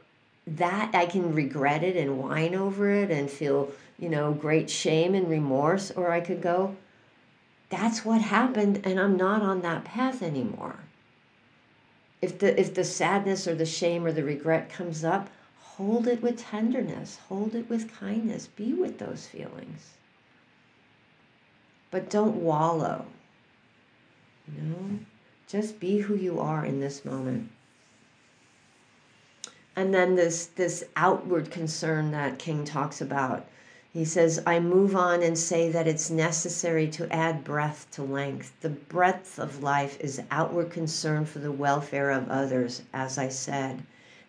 that 0.46 0.94
I 0.94 1.06
can 1.06 1.34
regret 1.34 1.82
it 1.82 1.96
and 1.96 2.18
whine 2.18 2.54
over 2.54 2.90
it 2.90 3.10
and 3.10 3.30
feel, 3.30 3.70
you 3.98 4.08
know, 4.08 4.32
great 4.32 4.70
shame 4.70 5.14
and 5.14 5.28
remorse, 5.28 5.90
or 5.90 6.10
I 6.10 6.20
could 6.20 6.40
go, 6.40 6.76
that's 7.68 8.04
what 8.04 8.20
happened, 8.20 8.80
and 8.84 8.98
I'm 8.98 9.16
not 9.16 9.42
on 9.42 9.62
that 9.62 9.84
path 9.84 10.22
anymore. 10.22 10.76
If 12.20 12.38
the 12.38 12.58
if 12.60 12.74
the 12.74 12.84
sadness 12.84 13.46
or 13.46 13.54
the 13.54 13.64
shame 13.64 14.04
or 14.04 14.12
the 14.12 14.24
regret 14.24 14.68
comes 14.68 15.04
up, 15.04 15.30
hold 15.62 16.06
it 16.06 16.20
with 16.20 16.38
tenderness, 16.38 17.18
hold 17.28 17.54
it 17.54 17.70
with 17.70 17.96
kindness, 17.98 18.48
be 18.48 18.74
with 18.74 18.98
those 18.98 19.26
feelings. 19.26 19.92
But 21.90 22.10
don't 22.10 22.42
wallow. 22.42 23.06
You 24.56 24.62
know? 24.62 24.98
Just 25.46 25.80
be 25.80 25.98
who 25.98 26.14
you 26.14 26.40
are 26.40 26.64
in 26.64 26.80
this 26.80 27.04
moment. 27.04 27.50
And 29.76 29.94
then 29.94 30.14
this 30.16 30.46
this 30.46 30.84
outward 30.96 31.50
concern 31.50 32.10
that 32.10 32.38
king 32.38 32.64
talks 32.64 33.00
about. 33.00 33.46
He 33.92 34.04
says 34.04 34.42
i 34.46 34.60
move 34.60 34.94
on 34.94 35.22
and 35.22 35.36
say 35.38 35.70
that 35.70 35.88
it's 35.88 36.10
necessary 36.10 36.86
to 36.88 37.12
add 37.12 37.42
breadth 37.42 37.90
to 37.92 38.02
length. 38.02 38.52
The 38.60 38.70
breadth 38.70 39.38
of 39.38 39.62
life 39.62 39.98
is 40.00 40.22
outward 40.30 40.70
concern 40.70 41.24
for 41.24 41.38
the 41.38 41.50
welfare 41.50 42.10
of 42.10 42.28
others 42.28 42.82
as 42.92 43.18
i 43.18 43.28
said. 43.28 43.82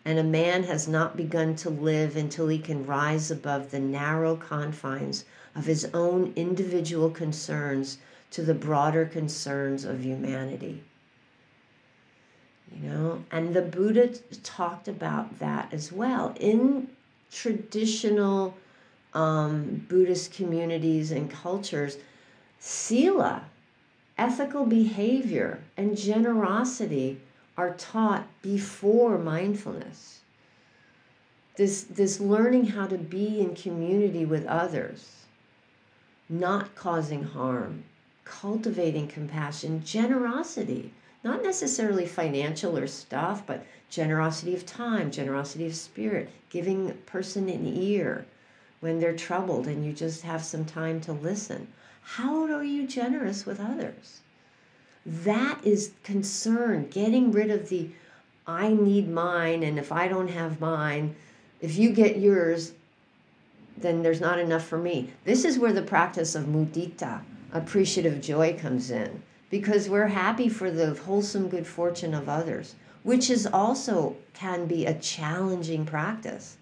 And 0.04 0.18
a 0.18 0.24
man 0.24 0.64
has 0.64 0.88
not 0.88 1.16
begun 1.16 1.54
to 1.56 1.70
live 1.70 2.16
until 2.16 2.48
he 2.48 2.58
can 2.58 2.86
rise 2.86 3.30
above 3.30 3.70
the 3.70 3.80
narrow 3.80 4.36
confines 4.36 5.24
of 5.54 5.66
his 5.66 5.88
own 5.94 6.32
individual 6.34 7.10
concerns 7.10 7.98
to 8.32 8.42
the 8.42 8.54
broader 8.54 9.04
concerns 9.04 9.84
of 9.84 10.04
humanity. 10.04 10.82
You 12.74 12.88
know? 12.88 13.24
And 13.30 13.54
the 13.54 13.62
buddha 13.62 14.08
talked 14.42 14.88
about 14.88 15.38
that 15.38 15.72
as 15.72 15.92
well. 15.92 16.34
In 16.40 16.88
traditional 17.30 18.56
um, 19.14 19.86
buddhist 19.88 20.32
communities 20.32 21.10
and 21.10 21.30
cultures 21.30 21.98
sila 22.58 23.44
ethical 24.16 24.64
behavior 24.64 25.60
and 25.76 25.96
generosity 25.96 27.20
are 27.56 27.74
taught 27.74 28.26
before 28.40 29.18
mindfulness. 29.18 30.20
This 31.56 31.82
this 31.82 32.20
learning 32.20 32.68
how 32.68 32.86
to 32.86 32.96
be 32.96 33.40
in 33.40 33.54
community 33.54 34.24
with 34.24 34.46
others 34.46 35.22
not 36.28 36.74
causing 36.74 37.24
harm 37.24 37.84
cultivating 38.24 39.08
compassion 39.08 39.82
generosity 39.84 40.92
not 41.24 41.42
necessarily 41.42 42.06
financial 42.06 42.76
or 42.76 42.86
stuff, 42.86 43.46
but 43.46 43.64
generosity 43.88 44.54
of 44.54 44.66
time, 44.66 45.10
generosity 45.10 45.66
of 45.66 45.74
spirit, 45.74 46.30
giving 46.50 46.90
a 46.90 46.94
person 46.94 47.48
an 47.48 47.66
ear 47.66 48.26
when 48.80 48.98
they're 48.98 49.16
troubled 49.16 49.68
and 49.68 49.84
you 49.84 49.92
just 49.92 50.22
have 50.22 50.44
some 50.44 50.64
time 50.64 51.00
to 51.00 51.12
listen. 51.12 51.68
How 52.02 52.44
are 52.52 52.64
you 52.64 52.86
generous 52.86 53.46
with 53.46 53.60
others? 53.60 54.20
That 55.06 55.60
is 55.64 55.92
concern, 56.02 56.88
getting 56.88 57.30
rid 57.30 57.50
of 57.50 57.68
the 57.68 57.90
I 58.44 58.72
need 58.72 59.08
mine, 59.08 59.62
and 59.62 59.78
if 59.78 59.92
I 59.92 60.08
don't 60.08 60.28
have 60.28 60.60
mine, 60.60 61.14
if 61.60 61.76
you 61.76 61.92
get 61.92 62.18
yours, 62.18 62.72
then 63.76 64.02
there's 64.02 64.20
not 64.20 64.40
enough 64.40 64.64
for 64.64 64.78
me. 64.78 65.12
This 65.24 65.44
is 65.44 65.60
where 65.60 65.72
the 65.72 65.82
practice 65.82 66.34
of 66.34 66.46
mudita, 66.46 67.20
appreciative 67.52 68.20
joy, 68.20 68.56
comes 68.58 68.90
in 68.90 69.22
because 69.50 69.88
we're 69.88 70.08
happy 70.08 70.48
for 70.48 70.70
the 70.70 70.94
wholesome 70.94 71.48
good 71.48 71.66
fortune 71.66 72.14
of 72.14 72.28
others, 72.28 72.74
which 73.02 73.28
is 73.28 73.46
also 73.46 74.16
can 74.32 74.66
be 74.66 74.86
a 74.86 74.98
challenging 74.98 75.84
practice 75.84 76.56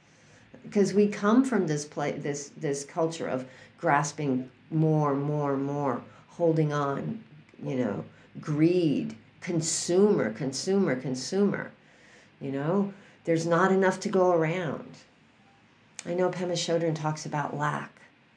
because 0.62 0.92
we 0.92 1.08
come 1.08 1.44
from 1.44 1.66
this 1.66 1.84
play 1.84 2.12
this 2.12 2.50
this 2.56 2.84
culture 2.84 3.26
of 3.26 3.46
grasping 3.78 4.50
more, 4.70 5.14
more, 5.14 5.56
more, 5.56 6.02
holding 6.28 6.72
on, 6.72 7.22
you 7.62 7.76
know, 7.76 8.04
greed, 8.40 9.16
consumer, 9.40 10.30
consumer, 10.32 10.94
consumer. 10.94 11.72
You 12.40 12.52
know, 12.52 12.92
there's 13.24 13.46
not 13.46 13.72
enough 13.72 14.00
to 14.00 14.08
go 14.08 14.32
around. 14.32 14.88
I 16.06 16.14
know 16.14 16.30
Pema 16.30 16.52
Chodron 16.52 16.94
talks 16.94 17.26
about 17.26 17.56
lack 17.56 17.89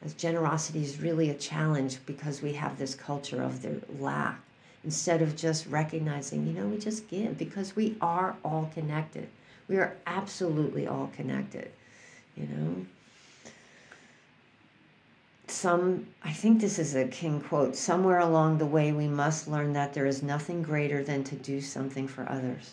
as 0.03 0.13
generosity 0.13 0.83
is 0.83 0.99
really 0.99 1.29
a 1.29 1.33
challenge 1.33 1.97
because 2.05 2.41
we 2.41 2.53
have 2.53 2.77
this 2.77 2.93
culture 2.93 3.41
of 3.41 3.61
the 3.61 3.81
lack 3.99 4.39
instead 4.83 5.21
of 5.21 5.35
just 5.35 5.65
recognizing, 5.67 6.45
you 6.45 6.53
know, 6.53 6.67
we 6.67 6.77
just 6.77 7.07
give 7.07 7.37
because 7.37 7.75
we 7.75 7.95
are 8.01 8.35
all 8.43 8.69
connected. 8.73 9.27
We 9.67 9.77
are 9.77 9.95
absolutely 10.05 10.87
all 10.87 11.09
connected, 11.15 11.71
you 12.35 12.47
know. 12.47 12.85
Some, 15.47 16.07
I 16.23 16.33
think 16.33 16.59
this 16.59 16.79
is 16.79 16.95
a 16.95 17.07
King 17.07 17.39
quote 17.39 17.75
somewhere 17.75 18.19
along 18.19 18.57
the 18.57 18.65
way, 18.65 18.91
we 18.91 19.07
must 19.07 19.47
learn 19.47 19.71
that 19.73 19.93
there 19.93 20.05
is 20.05 20.21
nothing 20.21 20.63
greater 20.63 21.03
than 21.03 21.23
to 21.25 21.35
do 21.35 21.61
something 21.61 22.07
for 22.07 22.27
others. 22.29 22.71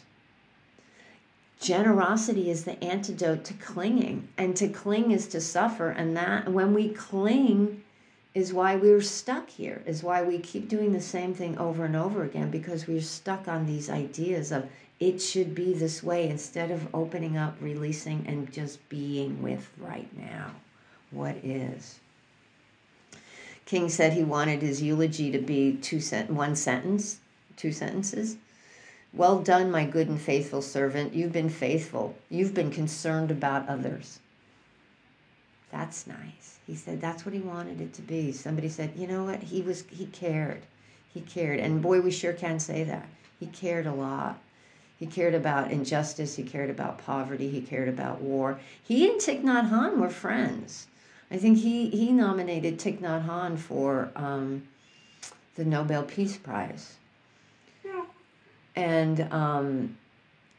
Generosity 1.60 2.50
is 2.50 2.64
the 2.64 2.82
antidote 2.82 3.44
to 3.44 3.54
clinging, 3.54 4.28
and 4.38 4.56
to 4.56 4.68
cling 4.68 5.10
is 5.10 5.26
to 5.28 5.40
suffer. 5.40 5.90
And 5.90 6.16
that 6.16 6.50
when 6.50 6.72
we 6.72 6.88
cling, 6.88 7.82
is 8.34 8.52
why 8.52 8.76
we're 8.76 9.00
stuck 9.00 9.50
here, 9.50 9.82
is 9.86 10.02
why 10.02 10.22
we 10.22 10.38
keep 10.38 10.68
doing 10.68 10.92
the 10.92 11.00
same 11.00 11.34
thing 11.34 11.58
over 11.58 11.84
and 11.84 11.96
over 11.96 12.22
again 12.22 12.50
because 12.50 12.86
we're 12.86 13.00
stuck 13.00 13.48
on 13.48 13.66
these 13.66 13.90
ideas 13.90 14.52
of 14.52 14.68
it 15.00 15.20
should 15.20 15.54
be 15.54 15.72
this 15.72 16.02
way 16.02 16.28
instead 16.28 16.70
of 16.70 16.94
opening 16.94 17.36
up, 17.36 17.56
releasing, 17.60 18.24
and 18.26 18.52
just 18.52 18.86
being 18.88 19.42
with 19.42 19.70
right 19.78 20.08
now 20.16 20.52
what 21.10 21.34
is. 21.36 21.98
King 23.64 23.88
said 23.88 24.12
he 24.12 24.22
wanted 24.22 24.62
his 24.62 24.82
eulogy 24.82 25.30
to 25.32 25.38
be 25.38 25.72
two 25.76 26.00
sent- 26.00 26.30
one 26.30 26.54
sentence, 26.54 27.18
two 27.56 27.72
sentences. 27.72 28.36
Well 29.12 29.40
done, 29.40 29.70
my 29.70 29.84
good 29.84 30.08
and 30.08 30.20
faithful 30.20 30.62
servant. 30.62 31.14
You've 31.14 31.32
been 31.32 31.50
faithful. 31.50 32.14
You've 32.28 32.54
been 32.54 32.70
concerned 32.70 33.30
about 33.30 33.68
others. 33.68 34.20
That's 35.72 36.06
nice. 36.06 36.58
He 36.66 36.76
said 36.76 37.00
that's 37.00 37.24
what 37.24 37.34
he 37.34 37.40
wanted 37.40 37.80
it 37.80 37.92
to 37.94 38.02
be. 38.02 38.32
Somebody 38.32 38.68
said, 38.68 38.92
you 38.96 39.06
know 39.06 39.24
what? 39.24 39.42
He 39.42 39.62
was 39.62 39.84
he 39.90 40.06
cared. 40.06 40.62
He 41.12 41.20
cared. 41.20 41.58
And 41.58 41.82
boy, 41.82 42.00
we 42.00 42.10
sure 42.10 42.32
can 42.32 42.60
say 42.60 42.84
that. 42.84 43.08
He 43.40 43.46
cared 43.46 43.86
a 43.86 43.92
lot. 43.92 44.38
He 44.98 45.06
cared 45.06 45.34
about 45.34 45.72
injustice. 45.72 46.36
He 46.36 46.42
cared 46.42 46.70
about 46.70 46.98
poverty. 46.98 47.48
He 47.48 47.62
cared 47.62 47.88
about 47.88 48.20
war. 48.20 48.60
He 48.82 49.10
and 49.10 49.20
Thich 49.20 49.42
Nhat 49.42 49.70
Hanh 49.70 49.96
were 49.96 50.10
friends. 50.10 50.86
I 51.30 51.38
think 51.38 51.58
he, 51.58 51.88
he 51.88 52.12
nominated 52.12 52.78
Thich 52.78 52.98
Nhat 52.98 53.26
Hanh 53.26 53.58
for 53.58 54.10
um, 54.14 54.68
the 55.56 55.64
Nobel 55.64 56.02
Peace 56.02 56.36
Prize. 56.36 56.96
And 58.76 59.20
um, 59.33 59.96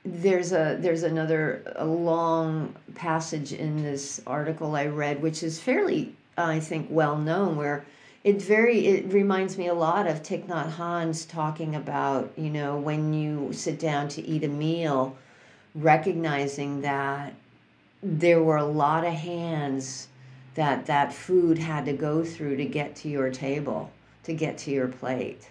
there's 0.04 0.52
a 0.52 0.78
there's 0.80 1.04
another 1.04 1.62
a 1.76 1.86
long 1.86 2.76
passage 2.95 3.54
in 3.54 3.84
this 3.84 4.21
article 4.26 4.76
I 4.76 4.88
read, 4.88 5.21
which 5.21 5.43
is 5.43 5.60
fairly 5.60 6.15
I 6.38 6.60
think 6.60 6.88
well 6.89 7.17
known, 7.17 7.56
where 7.56 7.86
it 8.24 8.41
very 8.41 8.88
it 8.88 9.13
reminds 9.13 9.58
me 9.58 9.67
a 9.67 9.74
lot 9.74 10.08
of 10.08 10.24
Thich 10.24 10.47
Nhat 10.47 10.74
Hanh's 10.74 11.26
talking 11.26 11.76
about 11.76 12.32
you 12.36 12.50
know 12.50 12.78
when 12.78 13.13
you 13.13 13.54
sit 13.54 13.80
down 13.80 14.08
to 14.10 14.26
eat 14.26 14.43
a 14.43 14.47
meal, 14.47 15.15
recognizing 15.76 16.82
that 16.82 17.34
there 18.02 18.41
were 18.41 18.58
a 18.58 18.65
lot 18.65 19.06
of 19.06 19.13
hands 19.13 20.08
that 20.56 20.88
that 20.88 21.13
food 21.13 21.60
had 21.60 21.86
to 21.86 21.93
go 21.93 22.24
through 22.24 22.58
to 22.58 22.65
get 22.65 22.95
to 22.95 23.08
your 23.08 23.30
table, 23.30 23.91
to 24.24 24.34
get 24.34 24.58
to 24.58 24.71
your 24.71 24.88
plate 24.88 25.47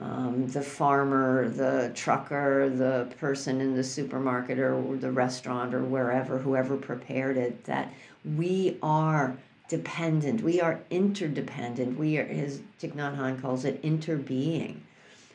um, 0.00 0.46
the 0.48 0.62
farmer, 0.62 1.48
the 1.48 1.90
trucker, 1.94 2.68
the 2.70 3.12
person 3.18 3.60
in 3.60 3.74
the 3.74 3.82
supermarket 3.82 4.58
or 4.58 4.96
the 4.96 5.10
restaurant 5.10 5.74
or 5.74 5.82
wherever, 5.82 6.38
whoever 6.38 6.76
prepared 6.76 7.36
it, 7.36 7.64
that 7.64 7.92
we 8.24 8.78
are 8.82 9.36
dependent. 9.68 10.42
We 10.42 10.60
are 10.60 10.80
interdependent. 10.90 11.98
We 11.98 12.18
are, 12.18 12.22
as 12.22 12.60
Thich 12.80 12.94
Nhat 12.94 13.16
Hanh 13.18 13.40
calls 13.40 13.64
it, 13.64 13.82
interbeing. 13.82 14.76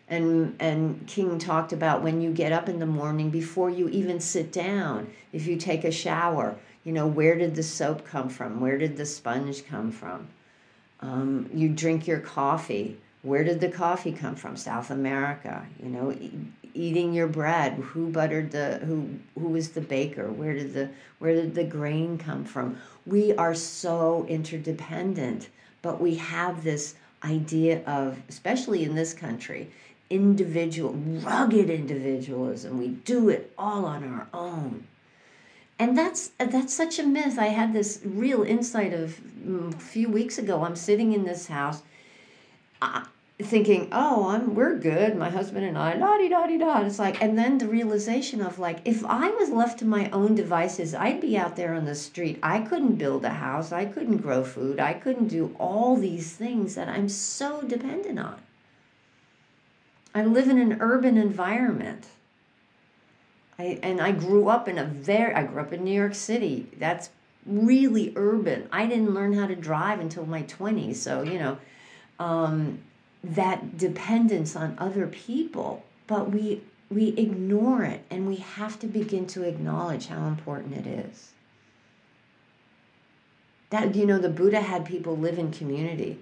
And, 0.08 0.56
and 0.60 1.06
King 1.08 1.40
talked 1.40 1.74
about 1.74 2.02
when 2.02 2.22
you 2.22 2.32
get 2.32 2.52
up 2.52 2.70
in 2.70 2.80
the 2.80 2.86
morning 2.86 3.30
before 3.30 3.70
you 3.70 3.90
even 3.90 4.20
sit 4.20 4.52
down, 4.52 5.12
if 5.32 5.46
you 5.46 5.58
take 5.58 5.84
a 5.84 5.92
shower, 5.92 6.58
you 6.84 6.92
know, 6.92 7.08
where 7.08 7.38
did 7.38 7.56
the 7.56 7.64
soap 7.64 8.06
come 8.06 8.30
from? 8.30 8.60
Where 8.60 8.78
did 8.78 8.98
the 8.98 9.06
sponge 9.06 9.66
come 9.66 9.92
from? 9.92 10.28
Um, 11.00 11.50
you 11.54 11.70
drink 11.70 12.08
your 12.08 12.20
coffee. 12.20 12.98
Where 13.24 13.44
did 13.44 13.60
the 13.62 13.70
coffee 13.70 14.12
come 14.12 14.36
from? 14.36 14.56
South 14.56 14.92
America. 14.92 15.66
You 15.82 15.90
know, 15.90 16.12
e- 16.12 16.32
eating 16.74 17.14
your 17.14 17.28
bread. 17.28 17.74
Who 17.74 18.10
buttered 18.10 18.52
the? 18.52 18.80
Who 18.80 19.20
who 19.34 19.50
was 19.50 19.70
the 19.70 19.82
baker? 19.82 20.32
Where 20.32 20.54
did 20.54 20.74
the 20.74 20.90
where 21.20 21.34
did 21.34 21.56
the 21.56 21.64
grain 21.64 22.18
come 22.18 22.46
from? 22.46 22.78
We 23.06 23.34
are 23.36 23.56
so 23.56 24.26
interdependent, 24.30 25.50
but 25.82 26.00
we 26.00 26.16
have 26.16 26.64
this 26.64 26.96
idea 27.24 27.84
of, 27.86 28.22
especially 28.30 28.84
in 28.84 28.96
this 28.96 29.14
country, 29.14 29.72
individual, 30.10 30.94
rugged 30.94 31.70
individualism. 31.70 32.78
We 32.78 32.90
do 32.90 33.30
it 33.30 33.54
all 33.58 33.86
on 33.86 34.04
our 34.04 34.28
own 34.34 34.86
and 35.80 35.98
that's 35.98 36.32
that's 36.38 36.74
such 36.74 37.00
a 37.00 37.04
myth. 37.04 37.38
I 37.40 37.48
had 37.48 37.74
this 37.74 38.00
real 38.06 38.44
insight 38.44 38.94
of 38.94 39.20
mm, 39.46 39.74
a 39.74 39.78
few 39.78 40.10
weeks 40.10 40.38
ago. 40.38 40.64
I'm 40.64 40.76
sitting 40.76 41.14
in 41.14 41.26
this 41.26 41.48
house, 41.48 41.82
uh, 42.84 43.04
thinking, 43.42 43.90
"Oh, 43.92 44.30
I'm 44.30 44.56
we're 44.56 44.78
good." 44.78 45.16
My 45.16 45.30
husband 45.30 45.66
and 45.66 45.78
I, 45.78 45.98
da 45.98 46.18
di 46.18 46.30
da 46.30 46.48
di 46.48 46.58
da. 46.58 46.82
It's 46.82 47.00
like, 47.00 47.22
and 47.22 47.38
then 47.38 47.58
the 47.58 47.68
realization 47.68 48.42
of 48.42 48.60
like, 48.60 48.80
if 48.86 49.06
I 49.06 49.30
was 49.30 49.50
left 49.50 49.80
to 49.80 49.86
my 49.86 50.10
own 50.12 50.36
devices, 50.36 50.94
I'd 50.94 51.22
be 51.22 51.38
out 51.38 51.56
there 51.56 51.74
on 51.74 51.86
the 51.86 51.96
street. 51.96 52.40
I 52.44 52.60
couldn't 52.60 52.96
build 52.96 53.26
a 53.26 53.30
house. 53.30 53.72
I 53.72 53.86
couldn't 53.86 54.18
grow 54.18 54.44
food. 54.44 54.80
I 54.80 54.94
couldn't 54.94 55.28
do 55.28 55.56
all 55.60 55.96
these 55.96 56.34
things 56.36 56.76
that 56.76 56.90
I'm 56.90 57.10
so 57.10 57.62
dependent 57.62 58.20
on. 58.20 58.40
I 60.16 60.26
live 60.26 60.48
in 60.48 60.60
an 60.60 60.78
urban 60.80 61.18
environment 61.18 62.06
I, 63.58 63.80
and 63.84 64.02
I 64.02 64.12
grew 64.12 64.50
up 64.50 64.68
in 64.68 64.78
a 64.78 64.86
very, 64.86 65.34
I 65.34 65.44
grew 65.44 65.62
up 65.62 65.74
in 65.74 65.84
New 65.84 65.94
York 65.94 66.16
City. 66.16 66.68
That's 66.78 67.10
really 67.46 68.14
urban. 68.16 68.68
I 68.72 68.88
didn't 68.88 69.14
learn 69.14 69.34
how 69.34 69.48
to 69.48 69.56
drive 69.56 70.00
until 70.00 70.26
my 70.26 70.44
20s. 70.44 70.96
So, 70.96 71.22
you 71.22 71.38
know, 71.38 71.58
um, 72.24 72.80
that 73.24 73.78
dependence 73.78 74.56
on 74.56 74.76
other 74.78 75.08
people, 75.08 75.84
but 76.08 76.32
we, 76.32 76.62
we 76.90 77.10
ignore 77.10 77.84
it 77.84 78.04
and 78.10 78.28
we 78.28 78.38
have 78.38 78.80
to 78.80 78.88
begin 78.88 79.26
to 79.28 79.44
acknowledge 79.44 80.08
how 80.08 80.28
important 80.28 80.76
it 80.76 80.88
is. 80.88 81.32
That, 83.70 83.96
you 83.96 84.06
know, 84.06 84.20
the 84.20 84.30
Buddha 84.30 84.62
had 84.62 84.86
people 84.86 85.18
live 85.18 85.40
in 85.40 85.52
community. 85.52 86.20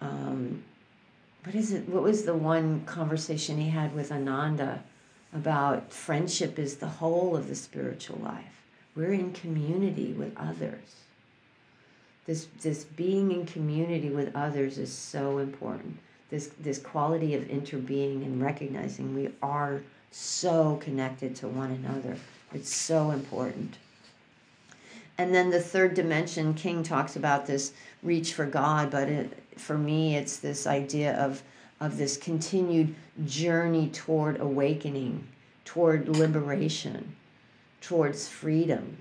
Um, 0.00 0.62
what 1.44 1.54
is 1.54 1.72
it? 1.72 1.88
What 1.88 2.02
was 2.02 2.24
the 2.24 2.34
one 2.34 2.84
conversation 2.84 3.58
he 3.58 3.70
had 3.70 3.94
with 3.94 4.12
Ananda? 4.12 4.82
about 5.36 5.92
friendship 5.92 6.58
is 6.58 6.76
the 6.76 6.88
whole 6.88 7.36
of 7.36 7.48
the 7.48 7.54
spiritual 7.54 8.18
life. 8.22 8.62
We're 8.94 9.12
in 9.12 9.32
community 9.32 10.12
with 10.12 10.32
others. 10.36 11.02
This, 12.26 12.48
this 12.60 12.84
being 12.84 13.30
in 13.32 13.46
community 13.46 14.10
with 14.10 14.34
others 14.34 14.78
is 14.78 14.92
so 14.92 15.38
important. 15.38 15.98
This, 16.28 16.50
this 16.58 16.78
quality 16.78 17.34
of 17.34 17.44
interbeing 17.44 18.24
and 18.24 18.42
recognizing 18.42 19.14
we 19.14 19.30
are 19.42 19.82
so 20.10 20.76
connected 20.82 21.36
to 21.36 21.48
one 21.48 21.70
another. 21.70 22.16
It's 22.52 22.74
so 22.74 23.10
important. 23.10 23.76
And 25.18 25.34
then 25.34 25.50
the 25.50 25.60
third 25.60 25.94
dimension, 25.94 26.54
King 26.54 26.82
talks 26.82 27.16
about 27.16 27.46
this 27.46 27.72
reach 28.02 28.34
for 28.34 28.44
God, 28.44 28.90
but 28.90 29.08
it, 29.08 29.38
for 29.56 29.78
me, 29.78 30.16
it's 30.16 30.38
this 30.38 30.66
idea 30.66 31.16
of 31.16 31.42
of 31.80 31.98
this 31.98 32.16
continued 32.16 32.94
journey 33.26 33.88
toward 33.88 34.40
awakening, 34.40 35.26
toward 35.64 36.08
liberation, 36.08 37.14
towards 37.80 38.28
freedom, 38.28 38.96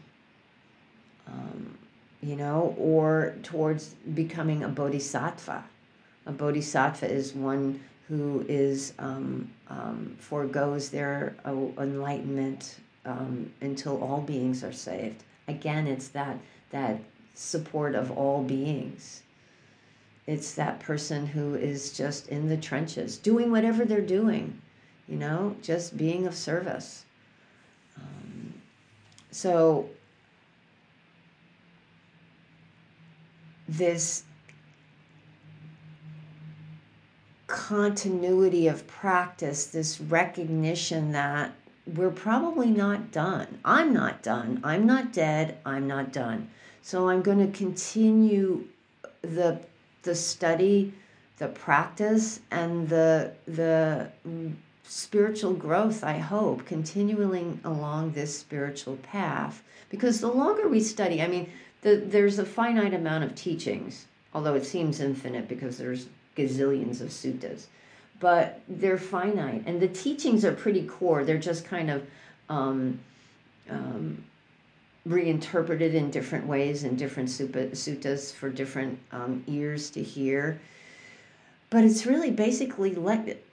um, 1.27 1.77
you 2.25 2.35
know, 2.35 2.75
or 2.77 3.35
towards 3.43 3.95
becoming 4.13 4.63
a 4.63 4.67
bodhisattva. 4.67 5.63
A 6.25 6.31
bodhisattva 6.31 7.09
is 7.09 7.33
one 7.33 7.79
who 8.07 8.45
is 8.47 8.93
um, 8.99 9.51
um, 9.67 10.15
foregoes 10.19 10.89
their 10.89 11.35
uh, 11.45 11.51
enlightenment 11.77 12.77
um, 13.05 13.51
until 13.61 14.01
all 14.03 14.21
beings 14.21 14.63
are 14.63 14.73
saved. 14.73 15.23
Again, 15.47 15.87
it's 15.87 16.07
that 16.09 16.37
that 16.71 16.99
support 17.35 17.93
of 17.95 18.11
all 18.11 18.43
beings 18.43 19.21
it's 20.27 20.55
that 20.55 20.79
person 20.79 21.27
who 21.27 21.55
is 21.55 21.91
just 21.91 22.27
in 22.29 22.49
the 22.49 22.57
trenches, 22.57 23.17
doing 23.17 23.51
whatever 23.51 23.85
they're 23.85 24.01
doing, 24.01 24.59
you 25.07 25.17
know, 25.17 25.55
just 25.61 25.97
being 25.97 26.25
of 26.25 26.33
service. 26.33 27.05
Um, 27.97 28.53
so, 29.31 29.89
this 33.67 34.23
continuity 37.47 38.67
of 38.67 38.87
practice, 38.87 39.67
this 39.67 39.99
recognition 40.01 41.11
that 41.11 41.53
we're 41.85 42.09
probably 42.09 42.69
not 42.71 43.11
done. 43.11 43.59
I'm 43.63 43.93
not 43.93 44.23
done. 44.23 44.59
I'm 44.63 44.85
not 44.85 45.13
dead. 45.13 45.57
I'm 45.65 45.87
not 45.87 46.11
done. 46.11 46.49
So 46.81 47.09
I'm 47.09 47.21
going 47.21 47.39
to 47.39 47.57
continue 47.57 48.65
the 49.21 49.61
the 50.03 50.15
study, 50.15 50.93
the 51.37 51.47
practice, 51.47 52.39
and 52.51 52.89
the 52.89 53.33
the 53.47 54.09
spiritual 54.83 55.53
growth, 55.53 56.03
I 56.03 56.19
hope, 56.19 56.65
continuing 56.65 57.59
along 57.63 58.11
this 58.11 58.37
spiritual 58.37 58.97
path. 58.97 59.63
Because 59.89 60.19
the 60.19 60.27
longer 60.27 60.67
we 60.67 60.79
study, 60.79 61.21
I 61.21 61.27
mean, 61.27 61.49
the, 61.85 61.97
there's 61.97 62.39
a 62.39 62.45
finite 62.45 62.95
amount 62.95 63.23
of 63.23 63.35
teachings, 63.35 64.07
although 64.33 64.55
it 64.55 64.65
seems 64.65 64.99
infinite 64.99 65.47
because 65.47 65.77
there's 65.77 66.07
gazillions 66.35 66.99
of 66.99 67.09
suttas, 67.09 67.67
but 68.19 68.59
they're 68.67 68.97
finite. 68.97 69.61
And 69.67 69.79
the 69.79 69.87
teachings 69.87 70.43
are 70.43 70.51
pretty 70.51 70.83
core. 70.87 71.23
They're 71.23 71.37
just 71.37 71.63
kind 71.63 71.91
of 71.91 72.07
um, 72.49 72.99
um, 73.69 74.23
reinterpreted 75.05 75.93
in 75.93 76.09
different 76.09 76.47
ways 76.47 76.83
in 76.83 76.95
different 76.95 77.29
suttas 77.29 78.33
for 78.33 78.49
different 78.49 78.97
um, 79.11 79.43
ears 79.45 79.91
to 79.91 80.01
hear. 80.01 80.59
But 81.69 81.83
it's 81.83 82.07
really 82.07 82.31
basically 82.31 82.95
like 82.95 83.45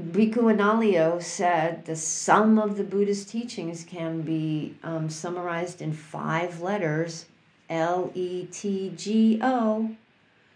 Bhikkhu 0.00 0.56
Analayo 0.56 1.22
said 1.22 1.84
the 1.84 1.94
sum 1.94 2.58
of 2.58 2.78
the 2.78 2.84
Buddhist 2.84 3.28
teachings 3.28 3.84
can 3.84 4.22
be 4.22 4.76
um, 4.82 5.10
summarized 5.10 5.82
in 5.82 5.92
five 5.92 6.62
letters 6.62 7.26
L 7.68 8.10
E 8.14 8.46
T 8.46 8.92
G 8.96 9.38
O. 9.42 9.96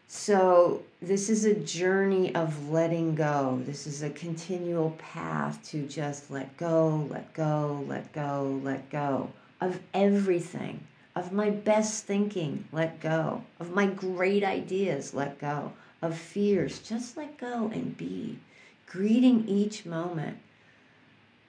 So, 0.06 0.82
this 1.02 1.28
is 1.28 1.44
a 1.44 1.54
journey 1.54 2.34
of 2.34 2.70
letting 2.70 3.14
go. 3.14 3.62
This 3.66 3.86
is 3.86 4.02
a 4.02 4.10
continual 4.10 4.92
path 4.98 5.62
to 5.70 5.86
just 5.86 6.30
let 6.30 6.56
go, 6.56 7.06
let 7.10 7.34
go, 7.34 7.84
let 7.86 8.12
go, 8.12 8.60
let 8.62 8.88
go 8.88 9.30
of 9.60 9.80
everything, 9.92 10.86
of 11.14 11.32
my 11.32 11.50
best 11.50 12.04
thinking, 12.04 12.64
let 12.72 13.00
go, 13.00 13.42
of 13.58 13.74
my 13.74 13.86
great 13.86 14.44
ideas, 14.44 15.14
let 15.14 15.38
go, 15.38 15.72
of 16.00 16.16
fears, 16.16 16.78
just 16.80 17.16
let 17.16 17.36
go 17.38 17.70
and 17.72 17.96
be. 17.96 18.38
Greeting 18.86 19.46
each 19.48 19.84
moment 19.84 20.38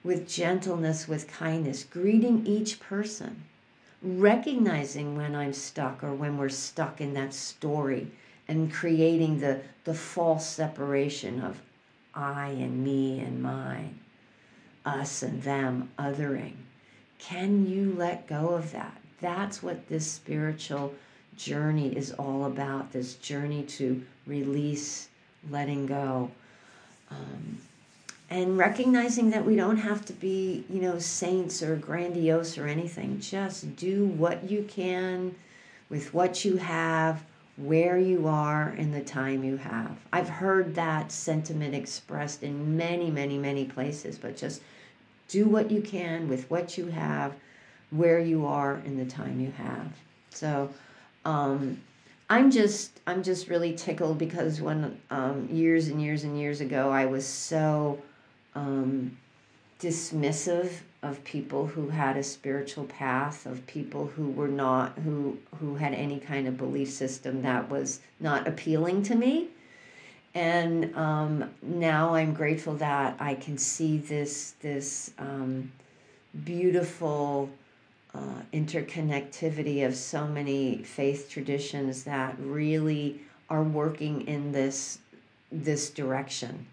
with 0.02 0.28
gentleness, 0.28 1.06
with 1.06 1.28
kindness, 1.28 1.84
greeting 1.84 2.46
each 2.46 2.80
person, 2.80 3.44
recognizing 4.02 5.16
when 5.16 5.34
I'm 5.34 5.52
stuck 5.52 6.02
or 6.02 6.14
when 6.14 6.38
we're 6.38 6.48
stuck 6.48 7.00
in 7.00 7.14
that 7.14 7.34
story 7.34 8.10
and 8.48 8.72
creating 8.72 9.40
the, 9.40 9.60
the 9.84 9.94
false 9.94 10.46
separation 10.46 11.40
of 11.40 11.60
I 12.14 12.48
and 12.48 12.82
me 12.82 13.20
and 13.20 13.42
mine, 13.42 14.00
us 14.84 15.22
and 15.22 15.42
them, 15.42 15.90
othering. 15.98 16.54
Can 17.18 17.66
you 17.68 17.94
let 17.96 18.26
go 18.26 18.50
of 18.50 18.72
that? 18.72 18.96
That's 19.20 19.62
what 19.62 19.88
this 19.88 20.10
spiritual 20.10 20.94
journey 21.36 21.96
is 21.96 22.12
all 22.12 22.46
about 22.46 22.92
this 22.92 23.14
journey 23.14 23.62
to 23.64 24.02
release, 24.26 25.08
letting 25.50 25.86
go. 25.86 26.30
Um, 27.10 27.58
and 28.30 28.56
recognizing 28.56 29.30
that 29.30 29.44
we 29.44 29.56
don't 29.56 29.76
have 29.76 30.04
to 30.04 30.12
be, 30.12 30.64
you 30.70 30.80
know, 30.80 30.98
saints 31.00 31.62
or 31.62 31.74
grandiose 31.74 32.56
or 32.56 32.66
anything. 32.66 33.18
Just 33.20 33.74
do 33.76 34.06
what 34.06 34.48
you 34.48 34.62
can 34.62 35.34
with 35.88 36.14
what 36.14 36.44
you 36.44 36.56
have, 36.56 37.24
where 37.56 37.98
you 37.98 38.28
are, 38.28 38.68
and 38.78 38.94
the 38.94 39.02
time 39.02 39.42
you 39.42 39.56
have. 39.56 39.96
I've 40.12 40.28
heard 40.28 40.76
that 40.76 41.10
sentiment 41.10 41.74
expressed 41.74 42.44
in 42.44 42.76
many, 42.76 43.10
many, 43.10 43.36
many 43.36 43.64
places, 43.64 44.16
but 44.16 44.36
just 44.36 44.62
do 45.26 45.46
what 45.46 45.70
you 45.70 45.82
can 45.82 46.28
with 46.28 46.48
what 46.50 46.78
you 46.78 46.86
have, 46.86 47.34
where 47.90 48.20
you 48.20 48.46
are 48.46 48.74
and 48.76 48.98
the 48.98 49.04
time 49.04 49.40
you 49.40 49.50
have. 49.50 49.92
So 50.30 50.70
um, 51.24 51.80
I'm 52.30 52.52
just 52.52 53.00
I'm 53.08 53.24
just 53.24 53.48
really 53.48 53.74
tickled 53.74 54.18
because 54.18 54.60
when 54.60 55.00
um, 55.10 55.48
years 55.50 55.88
and 55.88 56.00
years 56.00 56.22
and 56.22 56.38
years 56.38 56.60
ago 56.60 56.90
I 56.90 57.06
was 57.06 57.26
so 57.26 58.00
um, 58.54 59.16
dismissive 59.80 60.80
of 61.02 61.24
people 61.24 61.66
who 61.66 61.88
had 61.88 62.16
a 62.16 62.22
spiritual 62.22 62.84
path, 62.84 63.46
of 63.46 63.66
people 63.66 64.06
who 64.08 64.30
were 64.30 64.48
not 64.48 64.98
who 64.98 65.38
who 65.58 65.76
had 65.76 65.94
any 65.94 66.18
kind 66.18 66.46
of 66.46 66.58
belief 66.58 66.90
system 66.90 67.42
that 67.42 67.70
was 67.70 68.00
not 68.18 68.46
appealing 68.46 69.02
to 69.04 69.14
me. 69.14 69.48
And 70.34 70.94
um, 70.94 71.50
now 71.62 72.14
I'm 72.14 72.34
grateful 72.34 72.74
that 72.76 73.16
I 73.18 73.34
can 73.34 73.56
see 73.56 73.98
this 73.98 74.54
this 74.60 75.12
um, 75.18 75.72
beautiful 76.44 77.48
uh, 78.14 78.42
interconnectivity 78.52 79.86
of 79.86 79.94
so 79.94 80.26
many 80.26 80.82
faith 80.82 81.30
traditions 81.30 82.04
that 82.04 82.36
really 82.38 83.20
are 83.48 83.62
working 83.62 84.26
in 84.28 84.52
this 84.52 84.98
this 85.50 85.90
direction 85.90 86.66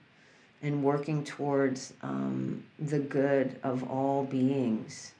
and 0.61 0.83
working 0.83 1.23
towards 1.23 1.93
um, 2.01 2.63
the 2.79 2.99
good 2.99 3.59
of 3.63 3.89
all 3.89 4.23
beings, 4.23 5.13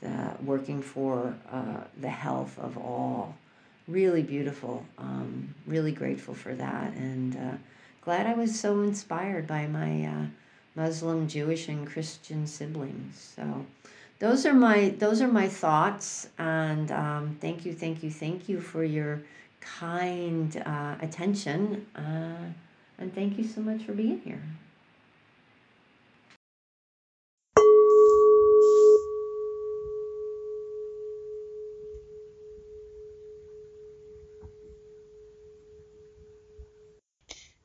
the, 0.00 0.32
working 0.42 0.82
for 0.82 1.34
uh, 1.52 1.84
the 2.00 2.08
health 2.08 2.58
of 2.58 2.76
all. 2.76 3.36
Really 3.86 4.22
beautiful. 4.22 4.84
Um, 4.98 5.54
really 5.66 5.92
grateful 5.92 6.34
for 6.34 6.54
that, 6.54 6.94
and 6.94 7.36
uh, 7.36 7.56
glad 8.00 8.26
I 8.26 8.34
was 8.34 8.58
so 8.58 8.80
inspired 8.82 9.46
by 9.46 9.66
my 9.66 10.04
uh, 10.04 10.26
Muslim, 10.74 11.28
Jewish, 11.28 11.68
and 11.68 11.86
Christian 11.86 12.46
siblings. 12.46 13.34
So 13.36 13.66
those 14.18 14.46
are 14.46 14.54
my 14.54 14.90
those 14.98 15.20
are 15.20 15.28
my 15.28 15.48
thoughts 15.48 16.28
and 16.38 16.90
um, 16.92 17.36
thank 17.40 17.66
you 17.66 17.72
thank 17.72 18.02
you 18.02 18.10
thank 18.10 18.48
you 18.48 18.60
for 18.60 18.84
your 18.84 19.20
kind 19.60 20.62
uh, 20.64 20.94
attention 21.00 21.84
uh, 21.96 22.52
and 22.98 23.14
thank 23.14 23.36
you 23.38 23.44
so 23.44 23.60
much 23.60 23.82
for 23.82 23.92
being 23.92 24.20
here 24.20 24.42